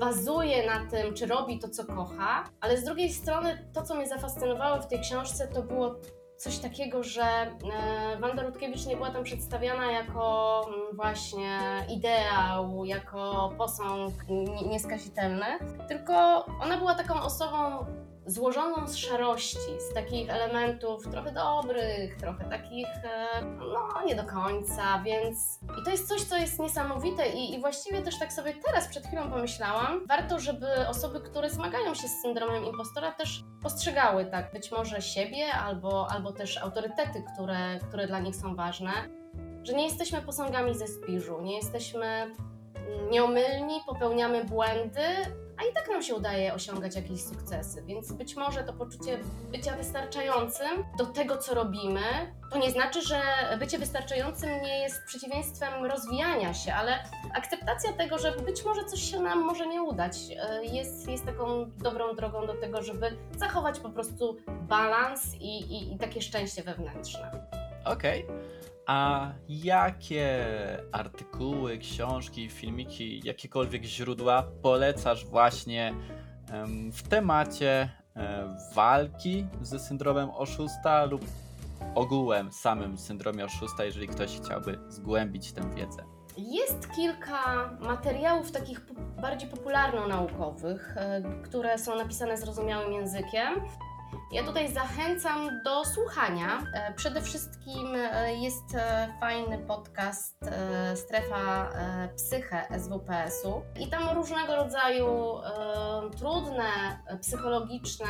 [0.00, 4.08] bazuje na tym, czy robi to, co kocha, ale z drugiej strony to, co mnie
[4.08, 5.94] zafascynowało w tej książce, to było
[6.36, 7.52] coś takiego, że e,
[8.20, 11.58] Wanda Rutkiewicz nie była tam przedstawiana jako mm, właśnie
[11.90, 14.14] ideał, jako posąg
[14.66, 15.46] nieskazitelny,
[15.88, 17.86] tylko ona była taką osobą
[18.26, 25.02] złożoną z szarości, z takich elementów trochę dobrych, trochę takich, e, no nie do końca,
[25.04, 28.88] więc i to jest coś, co jest niesamowite i, i właściwie też tak sobie teraz
[28.88, 34.52] przed chwilą pomyślałam, warto, żeby osoby, które zmagają się z syndromem impostora też postrzegały tak
[34.52, 38.92] być może siebie albo, albo też autorytety, które, które dla nich są ważne,
[39.62, 42.30] że nie jesteśmy posągami ze spiżu, nie jesteśmy
[43.10, 45.02] nieomylni, popełniamy błędy,
[45.56, 47.82] a i tak nam się udaje osiągać jakieś sukcesy.
[47.82, 49.18] Więc być może to poczucie
[49.52, 52.00] bycia wystarczającym do tego, co robimy,
[52.50, 53.20] to nie znaczy, że
[53.58, 56.98] bycie wystarczającym nie jest przeciwieństwem rozwijania się, ale
[57.34, 61.70] akceptacja tego, że być może coś się nam może nie udać, e, jest, jest taką
[61.70, 67.63] dobrą drogą do tego, żeby zachować po prostu balans i, i, i takie szczęście wewnętrzne.
[67.84, 68.26] Okej.
[68.86, 70.46] A jakie
[70.92, 75.94] artykuły, książki, filmiki, jakiekolwiek źródła polecasz właśnie
[76.92, 81.24] w temacie e, walki ze syndromem oszusta lub
[81.94, 86.04] ogółem samym syndromie oszusta, jeżeli ktoś chciałby zgłębić tę wiedzę?
[86.36, 88.80] Jest kilka materiałów takich
[89.22, 93.54] bardziej popularno-naukowych, e, które są napisane zrozumiałym językiem.
[94.32, 96.66] Ja tutaj zachęcam do słuchania.
[96.74, 100.36] E, Przede wszystkim e, jest e, fajny podcast
[100.94, 101.70] Strefa
[102.16, 105.40] Psyche SWPS-u i tam różnego rodzaju
[106.18, 108.06] trudne, psychologiczne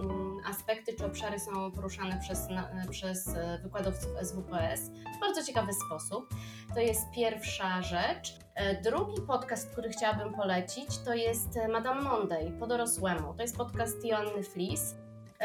[0.00, 2.48] mm, aspekty czy obszary są poruszane przez,
[2.90, 3.30] przez
[3.62, 6.34] wykładowców SWPS w bardzo ciekawy sposób.
[6.74, 8.38] To jest pierwsza rzecz.
[8.82, 13.34] Drugi podcast, który chciałabym polecić, to jest Madame Monday po dorosłemu.
[13.34, 14.94] To jest podcast Joanny Flis,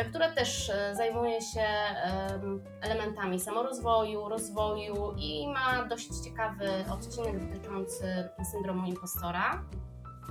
[0.09, 8.29] która też e, zajmuje się em, elementami samorozwoju, rozwoju i ma dość ciekawy odcinek dotyczący
[8.51, 9.63] syndromu impostora.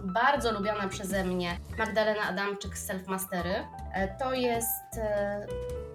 [0.05, 3.55] Bardzo lubiana przeze mnie Magdalena Adamczyk z Self Mastery.
[3.95, 5.47] E, To jest e,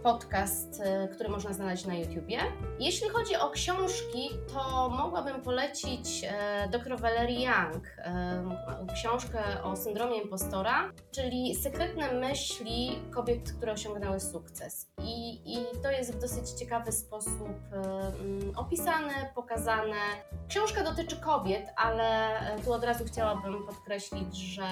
[0.06, 2.40] podcast, e, który można znaleźć na YouTubie.
[2.80, 10.22] Jeśli chodzi o książki, to mogłabym polecić e, dr Valerie Young, e, książkę o syndromie
[10.22, 14.92] impostora, czyli sekretne myśli kobiet, które osiągnęły sukces.
[15.02, 20.02] I, i to jest w dosyć ciekawy sposób mm, opisane, pokazane.
[20.48, 24.66] Książka dotyczy kobiet, ale tu od razu chciałabym podkreślić, że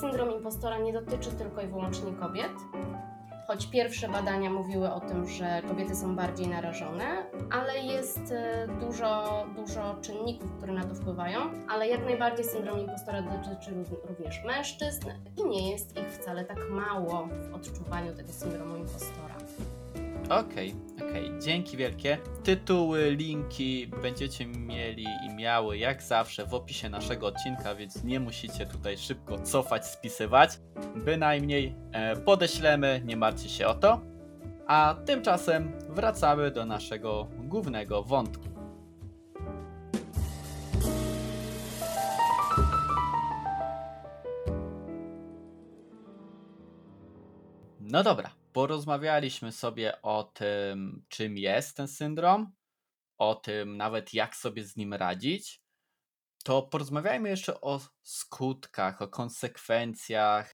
[0.00, 2.52] syndrom impostora nie dotyczy tylko i wyłącznie kobiet
[3.48, 7.04] choć pierwsze badania mówiły o tym, że kobiety są bardziej narażone,
[7.50, 13.22] ale jest e, dużo, dużo czynników, które na to wpływają, ale jak najbardziej syndrom impostora
[13.22, 15.06] dotyczy rów- również mężczyzn
[15.36, 19.37] i nie jest ich wcale tak mało w odczuwaniu tego syndromu impostora.
[20.24, 22.18] Okej, okej, dzięki wielkie.
[22.44, 28.66] Tytuły, linki będziecie mieli i miały jak zawsze w opisie naszego odcinka, więc nie musicie
[28.66, 30.50] tutaj szybko cofać, spisywać.
[30.96, 34.00] Bynajmniej e, podeślemy, nie martwcie się o to.
[34.66, 38.44] A tymczasem wracamy do naszego głównego wątku.
[47.80, 52.52] No dobra, porozmawialiśmy sobie o tym, czym jest ten syndrom,
[53.18, 55.62] o tym nawet jak sobie z nim radzić.
[56.44, 60.50] To porozmawiajmy jeszcze o skutkach, o konsekwencjach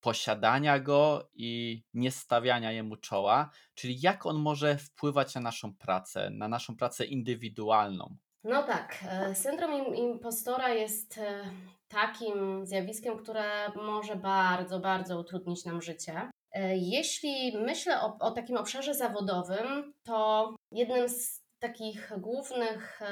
[0.00, 6.30] posiadania go i nie stawiania jemu czoła, czyli jak on może wpływać na naszą pracę,
[6.30, 8.16] na naszą pracę indywidualną.
[8.44, 11.50] No tak, e, syndrom im- impostora jest e,
[11.88, 16.30] takim zjawiskiem, które może bardzo, bardzo utrudnić nam życie.
[16.56, 23.06] E, Jeśli myślę o, o takim obszarze zawodowym, to jednym z takich głównych e,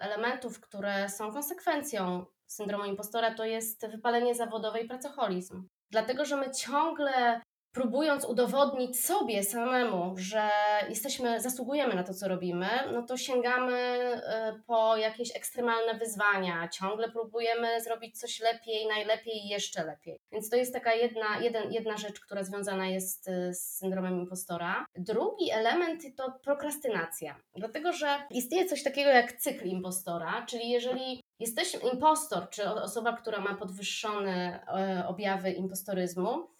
[0.00, 5.68] elementów, które są konsekwencją syndromu impostora, to jest wypalenie zawodowe i pracoholizm.
[5.90, 7.40] Dlatego, że my ciągle
[7.74, 10.50] próbując udowodnić sobie samemu, że
[10.88, 17.10] jesteśmy, zasługujemy na to, co robimy, no to sięgamy e, po jakieś ekstremalne wyzwania, ciągle
[17.10, 20.20] próbujemy zrobić coś lepiej, najlepiej i jeszcze lepiej.
[20.32, 24.86] Więc to jest taka jedna, jeden, jedna rzecz, która związana jest e, z syndromem impostora.
[24.96, 31.76] Drugi element to prokrastynacja, dlatego że istnieje coś takiego jak cykl impostora, czyli jeżeli jesteś
[31.92, 36.54] impostor, czy osoba, która ma podwyższone e, objawy impostoryzmu,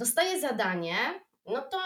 [0.00, 0.96] dostaje zadanie,
[1.46, 1.78] no to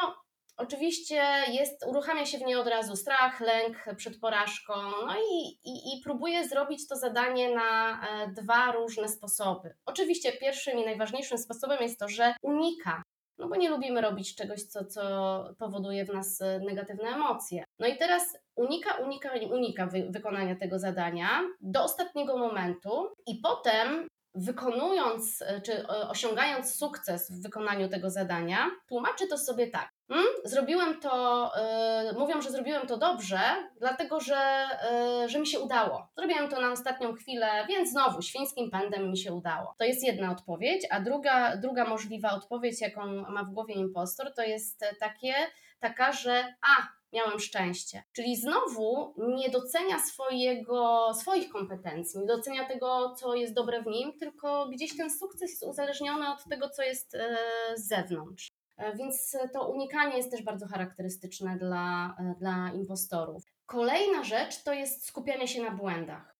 [0.56, 4.74] oczywiście jest, uruchamia się w niej od razu strach, lęk przed porażką,
[5.06, 9.74] no i, i, i próbuje zrobić to zadanie na e, dwa różne sposoby.
[9.86, 13.02] Oczywiście pierwszym i najważniejszym sposobem jest to, że unika.
[13.38, 17.64] No bo nie lubimy robić czegoś, co, co powoduje w nas e, negatywne emocje.
[17.78, 24.08] No i teraz unika, unika, unika wy, wykonania tego zadania do ostatniego momentu i potem
[24.34, 29.88] wykonując e, czy e, osiągając sukces w wykonaniu tego zadania, tłumaczy to sobie tak.
[30.08, 33.40] Hmm, zrobiłem to, e, mówią, że zrobiłem to dobrze,
[33.80, 36.08] dlatego że, e, że mi się udało.
[36.16, 39.74] Zrobiłem to na ostatnią chwilę, więc znowu świńskim pędem mi się udało.
[39.78, 44.42] To jest jedna odpowiedź, a druga, druga możliwa odpowiedź, jaką ma w głowie impostor, to
[44.42, 45.34] jest takie,
[45.80, 48.02] taka, że a, miałem szczęście.
[48.12, 54.18] Czyli znowu nie docenia swojego, swoich kompetencji, nie docenia tego, co jest dobre w nim,
[54.18, 57.36] tylko gdzieś ten sukces jest uzależniony od tego, co jest e,
[57.76, 58.48] z zewnątrz.
[58.76, 63.42] E, więc to unikanie jest też bardzo charakterystyczne dla, e, dla impostorów.
[63.66, 66.34] Kolejna rzecz to jest skupianie się na błędach.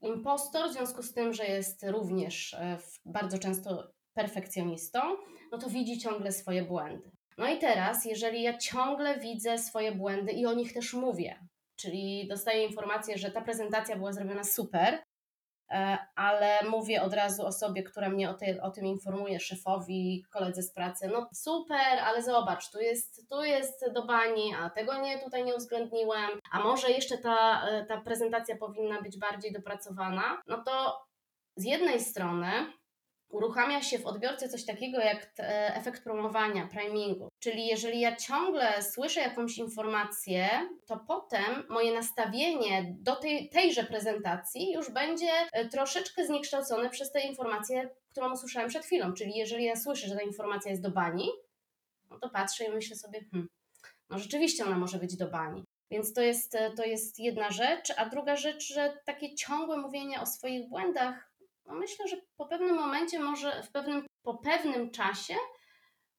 [0.00, 2.56] Impostor, w związku z tym, że jest również
[3.04, 5.00] bardzo często perfekcjonistą,
[5.52, 7.10] no to widzi ciągle swoje błędy.
[7.40, 11.38] No i teraz, jeżeli ja ciągle widzę swoje błędy i o nich też mówię,
[11.76, 15.02] czyli dostaję informację, że ta prezentacja była zrobiona super,
[15.70, 20.72] e, ale mówię od razu osobie, która mnie o, o tym informuje, szefowi, koledze z
[20.72, 25.44] pracy, no super, ale zobacz, tu jest, tu jest do bani, a tego nie, tutaj
[25.44, 31.02] nie uwzględniłem, a może jeszcze ta, e, ta prezentacja powinna być bardziej dopracowana, no to
[31.56, 32.72] z jednej strony
[33.30, 35.32] uruchamia się w odbiorcy coś takiego jak
[35.74, 37.28] efekt promowania, primingu.
[37.38, 40.48] Czyli jeżeli ja ciągle słyszę jakąś informację,
[40.86, 47.20] to potem moje nastawienie do tej, tejże prezentacji już będzie e, troszeczkę zniekształcone przez tę
[47.20, 49.12] informację, którą usłyszałem przed chwilą.
[49.12, 51.30] Czyli jeżeli ja słyszę, że ta informacja jest do bani,
[52.10, 53.48] no to patrzę i myślę sobie, hmm,
[54.10, 55.64] no rzeczywiście ona może być do bani.
[55.90, 60.20] Więc to jest, e, to jest jedna rzecz, a druga rzecz, że takie ciągłe mówienie
[60.20, 61.29] o swoich błędach
[61.72, 65.34] myślę, że po pewnym momencie może, w pewnym, po pewnym czasie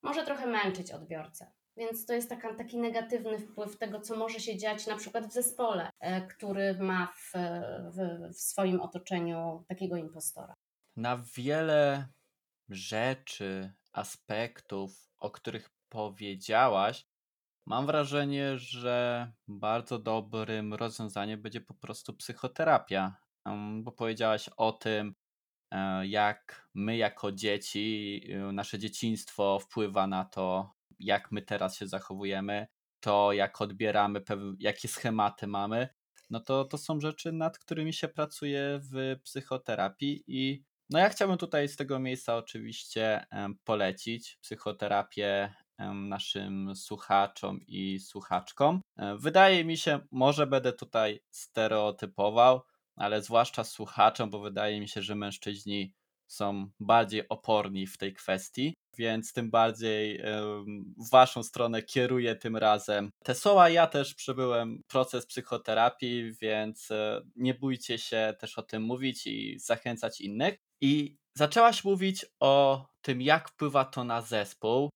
[0.04, 1.52] może trochę męczyć odbiorcę.
[1.78, 5.34] Więc to jest taka, taki negatywny wpływ tego, co może się dziać na przykład w
[5.34, 7.32] zespole, e, który ma w,
[7.92, 10.54] w, w swoim otoczeniu takiego impostora.
[10.96, 12.08] Na wiele
[12.70, 17.06] rzeczy, aspektów, o których powiedziałaś,
[17.66, 23.16] mam wrażenie, że bardzo dobrym rozwiązaniem będzie po prostu psychoterapia.
[23.82, 25.16] Bo powiedziałaś o tym,
[26.04, 32.68] jak my jako dzieci, y, nasze dzieciństwo wpływa na to, jak my teraz się zachowujemy,
[33.00, 34.22] to jak odbieramy,
[34.60, 35.90] jakie schematy mamy,
[36.30, 41.38] no to to są rzeczy, nad którymi się pracuje w psychoterapii i no ja chciałbym
[41.38, 43.26] tutaj z tego miejsca oczywiście
[43.64, 45.54] polecić psychoterapię
[45.94, 48.82] naszym słuchaczom i słuchaczkom.
[48.98, 52.62] E, wydaje mi się, może będę tutaj stereotypował,
[53.02, 55.94] ale zwłaszcza słuchaczom, bo wydaje mi się, że mężczyźni
[56.28, 60.22] są bardziej oporni w tej kwestii, więc tym bardziej
[60.98, 63.70] w waszą stronę kieruję tym razem te słowa.
[63.70, 69.60] Ja też przebyłem proces psychoterapii, więc e, nie bójcie się też o tym mówić i
[69.60, 70.58] zachęcać innych.
[70.82, 74.90] I zaczęłaś mówić o tym, jak wpływa to na zespół.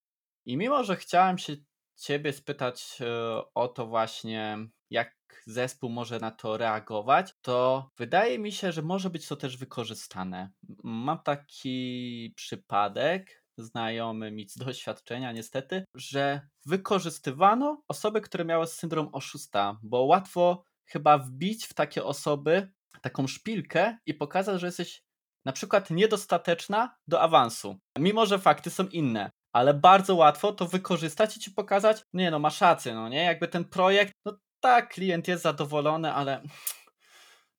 [0.46, 1.56] I mimo, że chciałem się
[1.96, 3.06] ciebie spytać e,
[3.54, 4.58] o to właśnie,
[4.90, 5.16] jak
[5.46, 10.50] zespół może na to reagować, to wydaje mi się, że może być to też wykorzystane.
[10.84, 19.80] Mam taki przypadek, znajomy mi z doświadczenia niestety, że wykorzystywano osoby, które miały syndrom oszusta,
[19.84, 22.72] bo łatwo chyba wbić w takie osoby
[23.02, 25.02] taką szpilkę i pokazać, że jesteś
[25.46, 29.32] na przykład niedostateczna do awansu, mimo że fakty są inne.
[29.54, 33.48] Ale bardzo łatwo to wykorzystać i ci pokazać, nie no, masz rację, no nie, jakby
[33.48, 36.42] ten projekt, no tak, klient jest zadowolony, ale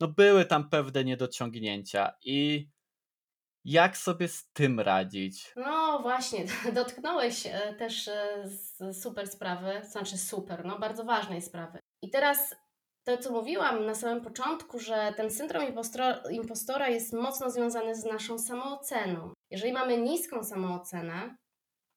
[0.01, 2.69] no były tam pewne niedociągnięcia i
[3.65, 5.53] jak sobie z tym radzić?
[5.57, 6.45] No właśnie,
[6.75, 8.49] dotknąłeś e, też e,
[8.93, 11.79] super sprawy, znaczy super, no bardzo ważnej sprawy.
[12.03, 12.55] I teraz
[13.05, 18.05] to, co mówiłam na samym początku, że ten syndrom impostora, impostora jest mocno związany z
[18.05, 19.33] naszą samooceną.
[19.51, 21.37] Jeżeli mamy niską samoocenę,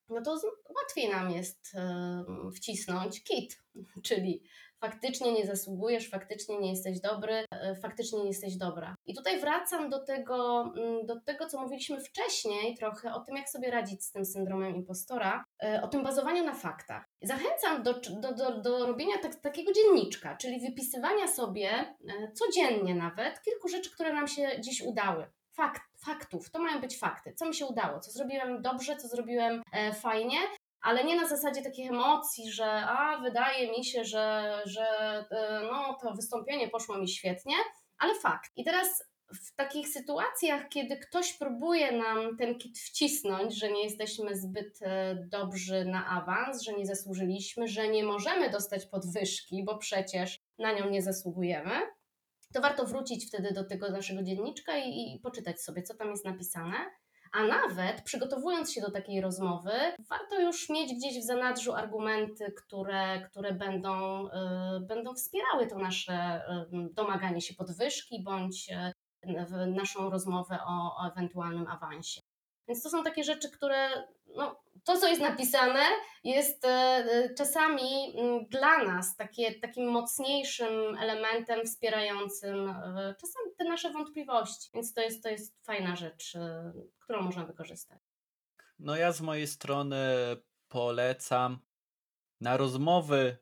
[0.09, 0.39] no to
[0.81, 1.73] łatwiej nam jest
[2.55, 3.63] wcisnąć kit,
[4.07, 4.43] czyli
[4.79, 8.95] faktycznie nie zasługujesz, faktycznie nie jesteś dobry, e, faktycznie nie jesteś dobra.
[9.05, 13.49] I tutaj wracam do tego, mm, do tego, co mówiliśmy wcześniej, trochę o tym, jak
[13.49, 17.09] sobie radzić z tym syndromem impostora, e, o tym bazowaniu na faktach.
[17.21, 21.95] Zachęcam do, do, do, do robienia tak, takiego dzienniczka, czyli wypisywania sobie e,
[22.31, 25.25] codziennie nawet kilku rzeczy, które nam się dziś udały.
[25.51, 27.33] Fakt, faktów, to mają być fakty.
[27.33, 29.61] Co mi się udało, co zrobiłem dobrze, co zrobiłem
[30.01, 30.37] fajnie,
[30.81, 34.85] ale nie na zasadzie takich emocji, że a wydaje mi się, że, że
[35.31, 37.55] e, no, to wystąpienie poszło mi świetnie,
[37.97, 38.51] ale fakt.
[38.55, 39.03] I teraz
[39.33, 45.15] w takich sytuacjach, kiedy ktoś próbuje nam ten kit wcisnąć, że nie jesteśmy zbyt e,
[45.31, 50.89] dobrzy na awans, że nie zasłużyliśmy, że nie możemy dostać podwyżki, bo przecież na nią
[50.89, 51.71] nie zasługujemy,
[52.53, 56.25] to warto wrócić wtedy do tego naszego dzienniczka i, i poczytać sobie, co tam jest
[56.25, 56.77] napisane
[57.31, 59.71] a nawet przygotowując się do takiej rozmowy,
[60.09, 64.31] warto już mieć gdzieś w zanadrzu argumenty, które, które będą, y,
[64.79, 66.41] będą wspierały to nasze
[66.73, 68.69] y, domaganie się podwyżki bądź
[69.25, 72.21] y, naszą rozmowę o, o ewentualnym awansie.
[72.67, 73.89] Więc to są takie rzeczy, które
[74.35, 75.83] no, to, co jest napisane,
[76.23, 83.63] jest e, e, czasami mm, dla nas takie, takim mocniejszym elementem wspierającym e, czasami te
[83.63, 84.69] nasze wątpliwości.
[84.73, 86.33] Więc to jest, to jest fajna rzecz,
[86.99, 87.99] którą można wykorzystać.
[88.79, 89.97] No ja z mojej strony
[90.67, 91.59] polecam
[92.41, 93.37] na rozmowy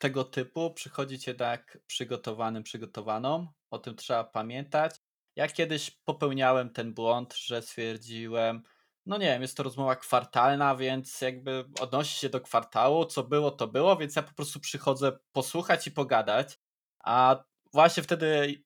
[0.00, 3.46] tego typu przychodzić jednak przygotowanym, przygotowaną.
[3.70, 4.96] O tym trzeba pamiętać.
[5.36, 8.62] Ja kiedyś popełniałem ten błąd, że stwierdziłem,
[9.06, 13.50] no nie wiem, jest to rozmowa kwartalna, więc jakby odnosi się do kwartału, co było,
[13.50, 16.58] to było, więc ja po prostu przychodzę posłuchać i pogadać.
[17.04, 18.62] A właśnie wtedy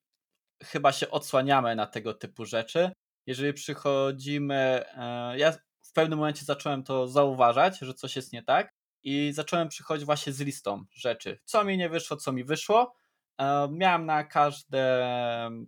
[0.63, 2.91] chyba się odsłaniamy na tego typu rzeczy.
[3.25, 8.73] Jeżeli przychodzimy, e, ja w pewnym momencie zacząłem to zauważać, że coś jest nie tak
[9.03, 11.39] i zacząłem przychodzić właśnie z listą rzeczy.
[11.45, 12.95] Co mi nie wyszło, co mi wyszło.
[13.37, 15.09] E, miałem na każde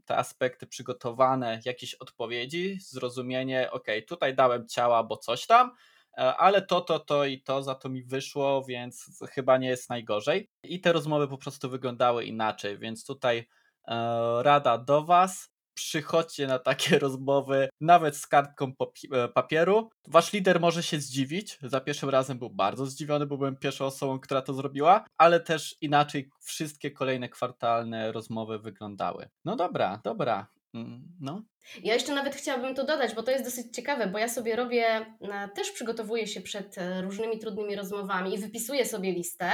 [0.06, 5.72] te aspekty przygotowane jakieś odpowiedzi, zrozumienie, ok, tutaj dałem ciała, bo coś tam,
[6.18, 9.90] e, ale to, to, to i to za to mi wyszło, więc chyba nie jest
[9.90, 10.50] najgorzej.
[10.64, 13.48] I te rozmowy po prostu wyglądały inaczej, więc tutaj
[13.88, 18.72] e, rada do Was przychodźcie na takie rozmowy, nawet z kartką
[19.12, 19.90] e, papieru.
[20.08, 21.58] Wasz lider może się zdziwić.
[21.62, 25.76] Za pierwszym razem był bardzo zdziwiony, bo byłem pierwszą osobą, która to zrobiła, ale też
[25.82, 29.30] inaczej wszystkie kolejne kwartalne rozmowy wyglądały.
[29.46, 30.48] No dobra, dobra.
[30.74, 31.42] Mm, no.
[31.84, 34.86] Ja jeszcze nawet chciałabym to dodać, bo to jest dosyć ciekawe, bo ja sobie robię,
[35.22, 39.52] e, też przygotowuję się przed e, różnymi trudnymi rozmowami i wypisuję sobie listę,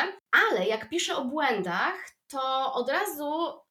[0.51, 1.95] ale jak piszę o błędach,
[2.28, 3.62] to od razu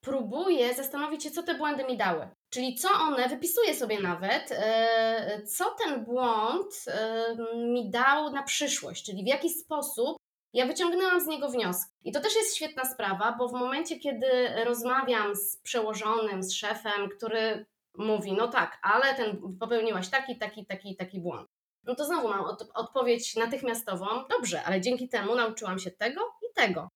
[0.00, 2.28] próbuję zastanowić się, co te błędy mi dały.
[2.50, 9.04] Czyli co one, wypisuję sobie nawet, e, co ten błąd e, mi dał na przyszłość,
[9.04, 10.16] czyli w jaki sposób
[10.52, 11.90] ja wyciągnęłam z niego wnioski.
[12.04, 14.26] I to też jest świetna sprawa, bo w momencie, kiedy
[14.64, 17.66] rozmawiam z przełożonym, z szefem, który
[17.98, 21.48] mówi, no tak, ale ten popełniłaś taki, taki, taki, taki błąd.
[21.84, 22.44] No to znowu mam
[22.74, 24.06] odpowiedź natychmiastową.
[24.30, 26.88] Dobrze, ale dzięki temu nauczyłam się tego i tego.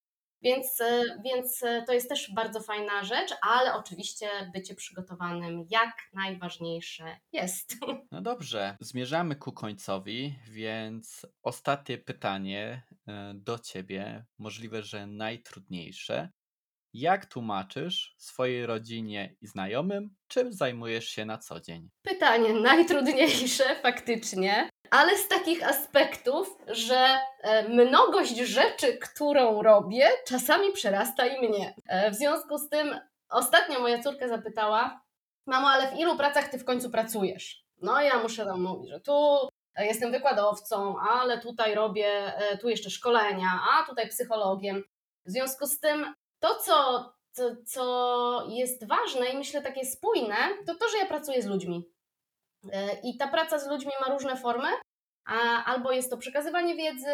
[0.44, 5.94] Więc, e, więc e, to jest też bardzo fajna rzecz, ale oczywiście bycie przygotowanym jak
[6.12, 7.74] najważniejsze jest.
[8.12, 16.28] No dobrze, zmierzamy ku końcowi, więc ostatnie pytanie e, do Ciebie, możliwe, że najtrudniejsze.
[16.92, 21.90] Jak tłumaczysz swojej rodzinie i znajomym, czym zajmujesz się na co dzień?
[22.02, 31.26] Pytanie najtrudniejsze, faktycznie, ale z takich aspektów, że e, mnogość rzeczy, którą robię, czasami przerasta
[31.26, 31.74] i mnie.
[31.88, 35.00] E, w związku z tym, ostatnio moja córka zapytała:
[35.46, 37.64] Mamo, ale w ilu pracach ty w końcu pracujesz?
[37.82, 42.90] No, ja muszę tam mówić, że tu jestem wykładowcą, ale tutaj robię, e, tu jeszcze
[42.90, 44.82] szkolenia, a tutaj psychologiem.
[45.26, 50.36] W związku z tym to, co, co, co jest ważne i myślę takie spójne,
[50.66, 51.93] to to, że ja pracuję z ludźmi.
[52.72, 54.68] E, I ta praca z ludźmi ma różne formy.
[55.66, 57.06] Albo jest to przekazywanie wiedzy,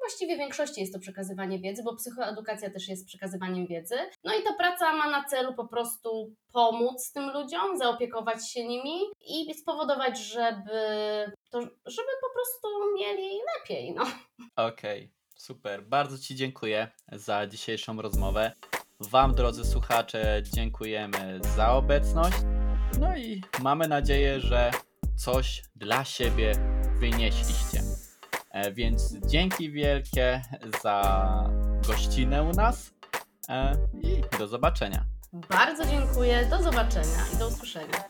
[0.00, 3.94] właściwie w większości jest to przekazywanie wiedzy, bo psychoedukacja też jest przekazywaniem wiedzy.
[4.24, 9.00] No i ta praca ma na celu po prostu pomóc tym ludziom, zaopiekować się nimi
[9.20, 10.80] i spowodować, żeby,
[11.50, 13.94] to, żeby po prostu mieli lepiej.
[13.94, 14.02] No.
[14.56, 15.00] Okej.
[15.00, 15.22] Okay.
[15.36, 18.52] Super, bardzo Ci dziękuję za dzisiejszą rozmowę.
[19.00, 22.36] Wam, drodzy słuchacze, dziękujemy za obecność.
[23.00, 24.70] No i mamy nadzieję, że
[25.16, 26.52] coś dla siebie
[26.98, 27.82] wynieśliście.
[28.50, 30.42] E, więc dzięki wielkie
[30.82, 31.50] za
[31.86, 32.94] gościnę u nas
[33.48, 35.04] e, i do zobaczenia.
[35.32, 38.04] Bardzo dziękuję, do zobaczenia i do usłyszenia.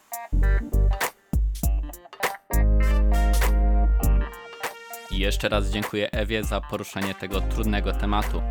[5.10, 8.42] I jeszcze raz dziękuję Ewie za poruszenie tego trudnego tematu.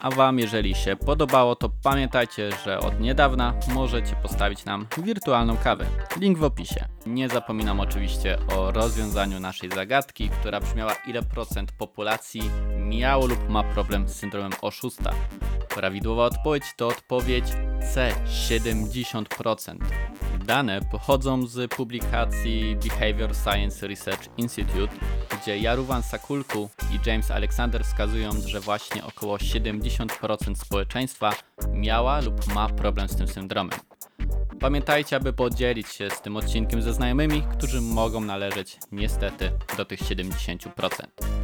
[0.00, 5.86] A Wam, jeżeli się podobało, to pamiętajcie, że od niedawna możecie postawić nam wirtualną kawę.
[6.20, 6.84] Link w opisie.
[7.06, 12.42] Nie zapominam oczywiście o rozwiązaniu naszej zagadki, która brzmiała ile procent populacji
[12.78, 15.10] miało lub ma problem z syndromem oszusta.
[15.74, 17.44] Prawidłowa odpowiedź to odpowiedź
[17.94, 19.76] C 70%.
[20.44, 24.94] Dane pochodzą z publikacji Behavior Science Research Institute,
[25.42, 31.32] gdzie Jaruwan Sakulku i James Alexander wskazują, że właśnie około 70% społeczeństwa
[31.72, 33.78] miała lub ma problem z tym syndromem.
[34.60, 40.00] Pamiętajcie, aby podzielić się z tym odcinkiem ze znajomymi, którzy mogą należeć niestety do tych
[40.00, 41.39] 70%.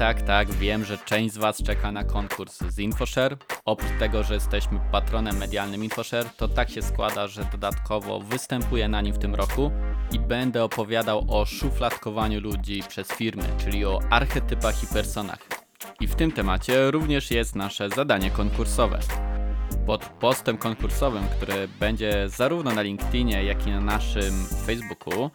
[0.00, 3.36] Tak, tak, wiem, że część z Was czeka na konkurs z InfoShare.
[3.64, 9.00] Oprócz tego, że jesteśmy patronem medialnym InfoShare, to tak się składa, że dodatkowo występuję na
[9.00, 9.70] nim w tym roku
[10.12, 15.38] i będę opowiadał o szufladkowaniu ludzi przez firmy, czyli o archetypach i personach.
[16.00, 19.00] I w tym temacie również jest nasze zadanie konkursowe.
[19.90, 25.30] Pod postem konkursowym, który będzie zarówno na LinkedInie, jak i na naszym Facebooku,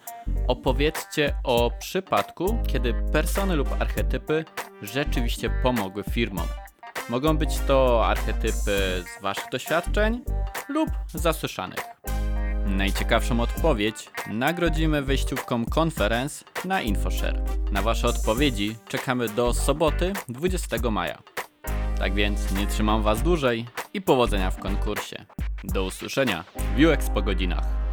[0.48, 4.44] opowiedzcie o przypadku, kiedy persony lub archetypy
[4.82, 6.46] rzeczywiście pomogły firmom.
[7.08, 10.24] Mogą być to archetypy z Waszych doświadczeń
[10.68, 11.80] lub zasłyszanych.
[12.66, 17.42] Najciekawszą odpowiedź nagrodzimy wyjściówką Conference na InfoShare.
[17.72, 21.35] Na Wasze odpowiedzi czekamy do soboty 20 maja.
[21.98, 25.24] Tak więc nie trzymam Was dłużej i powodzenia w konkursie.
[25.64, 26.44] Do usłyszenia
[26.76, 27.85] w UX po godzinach.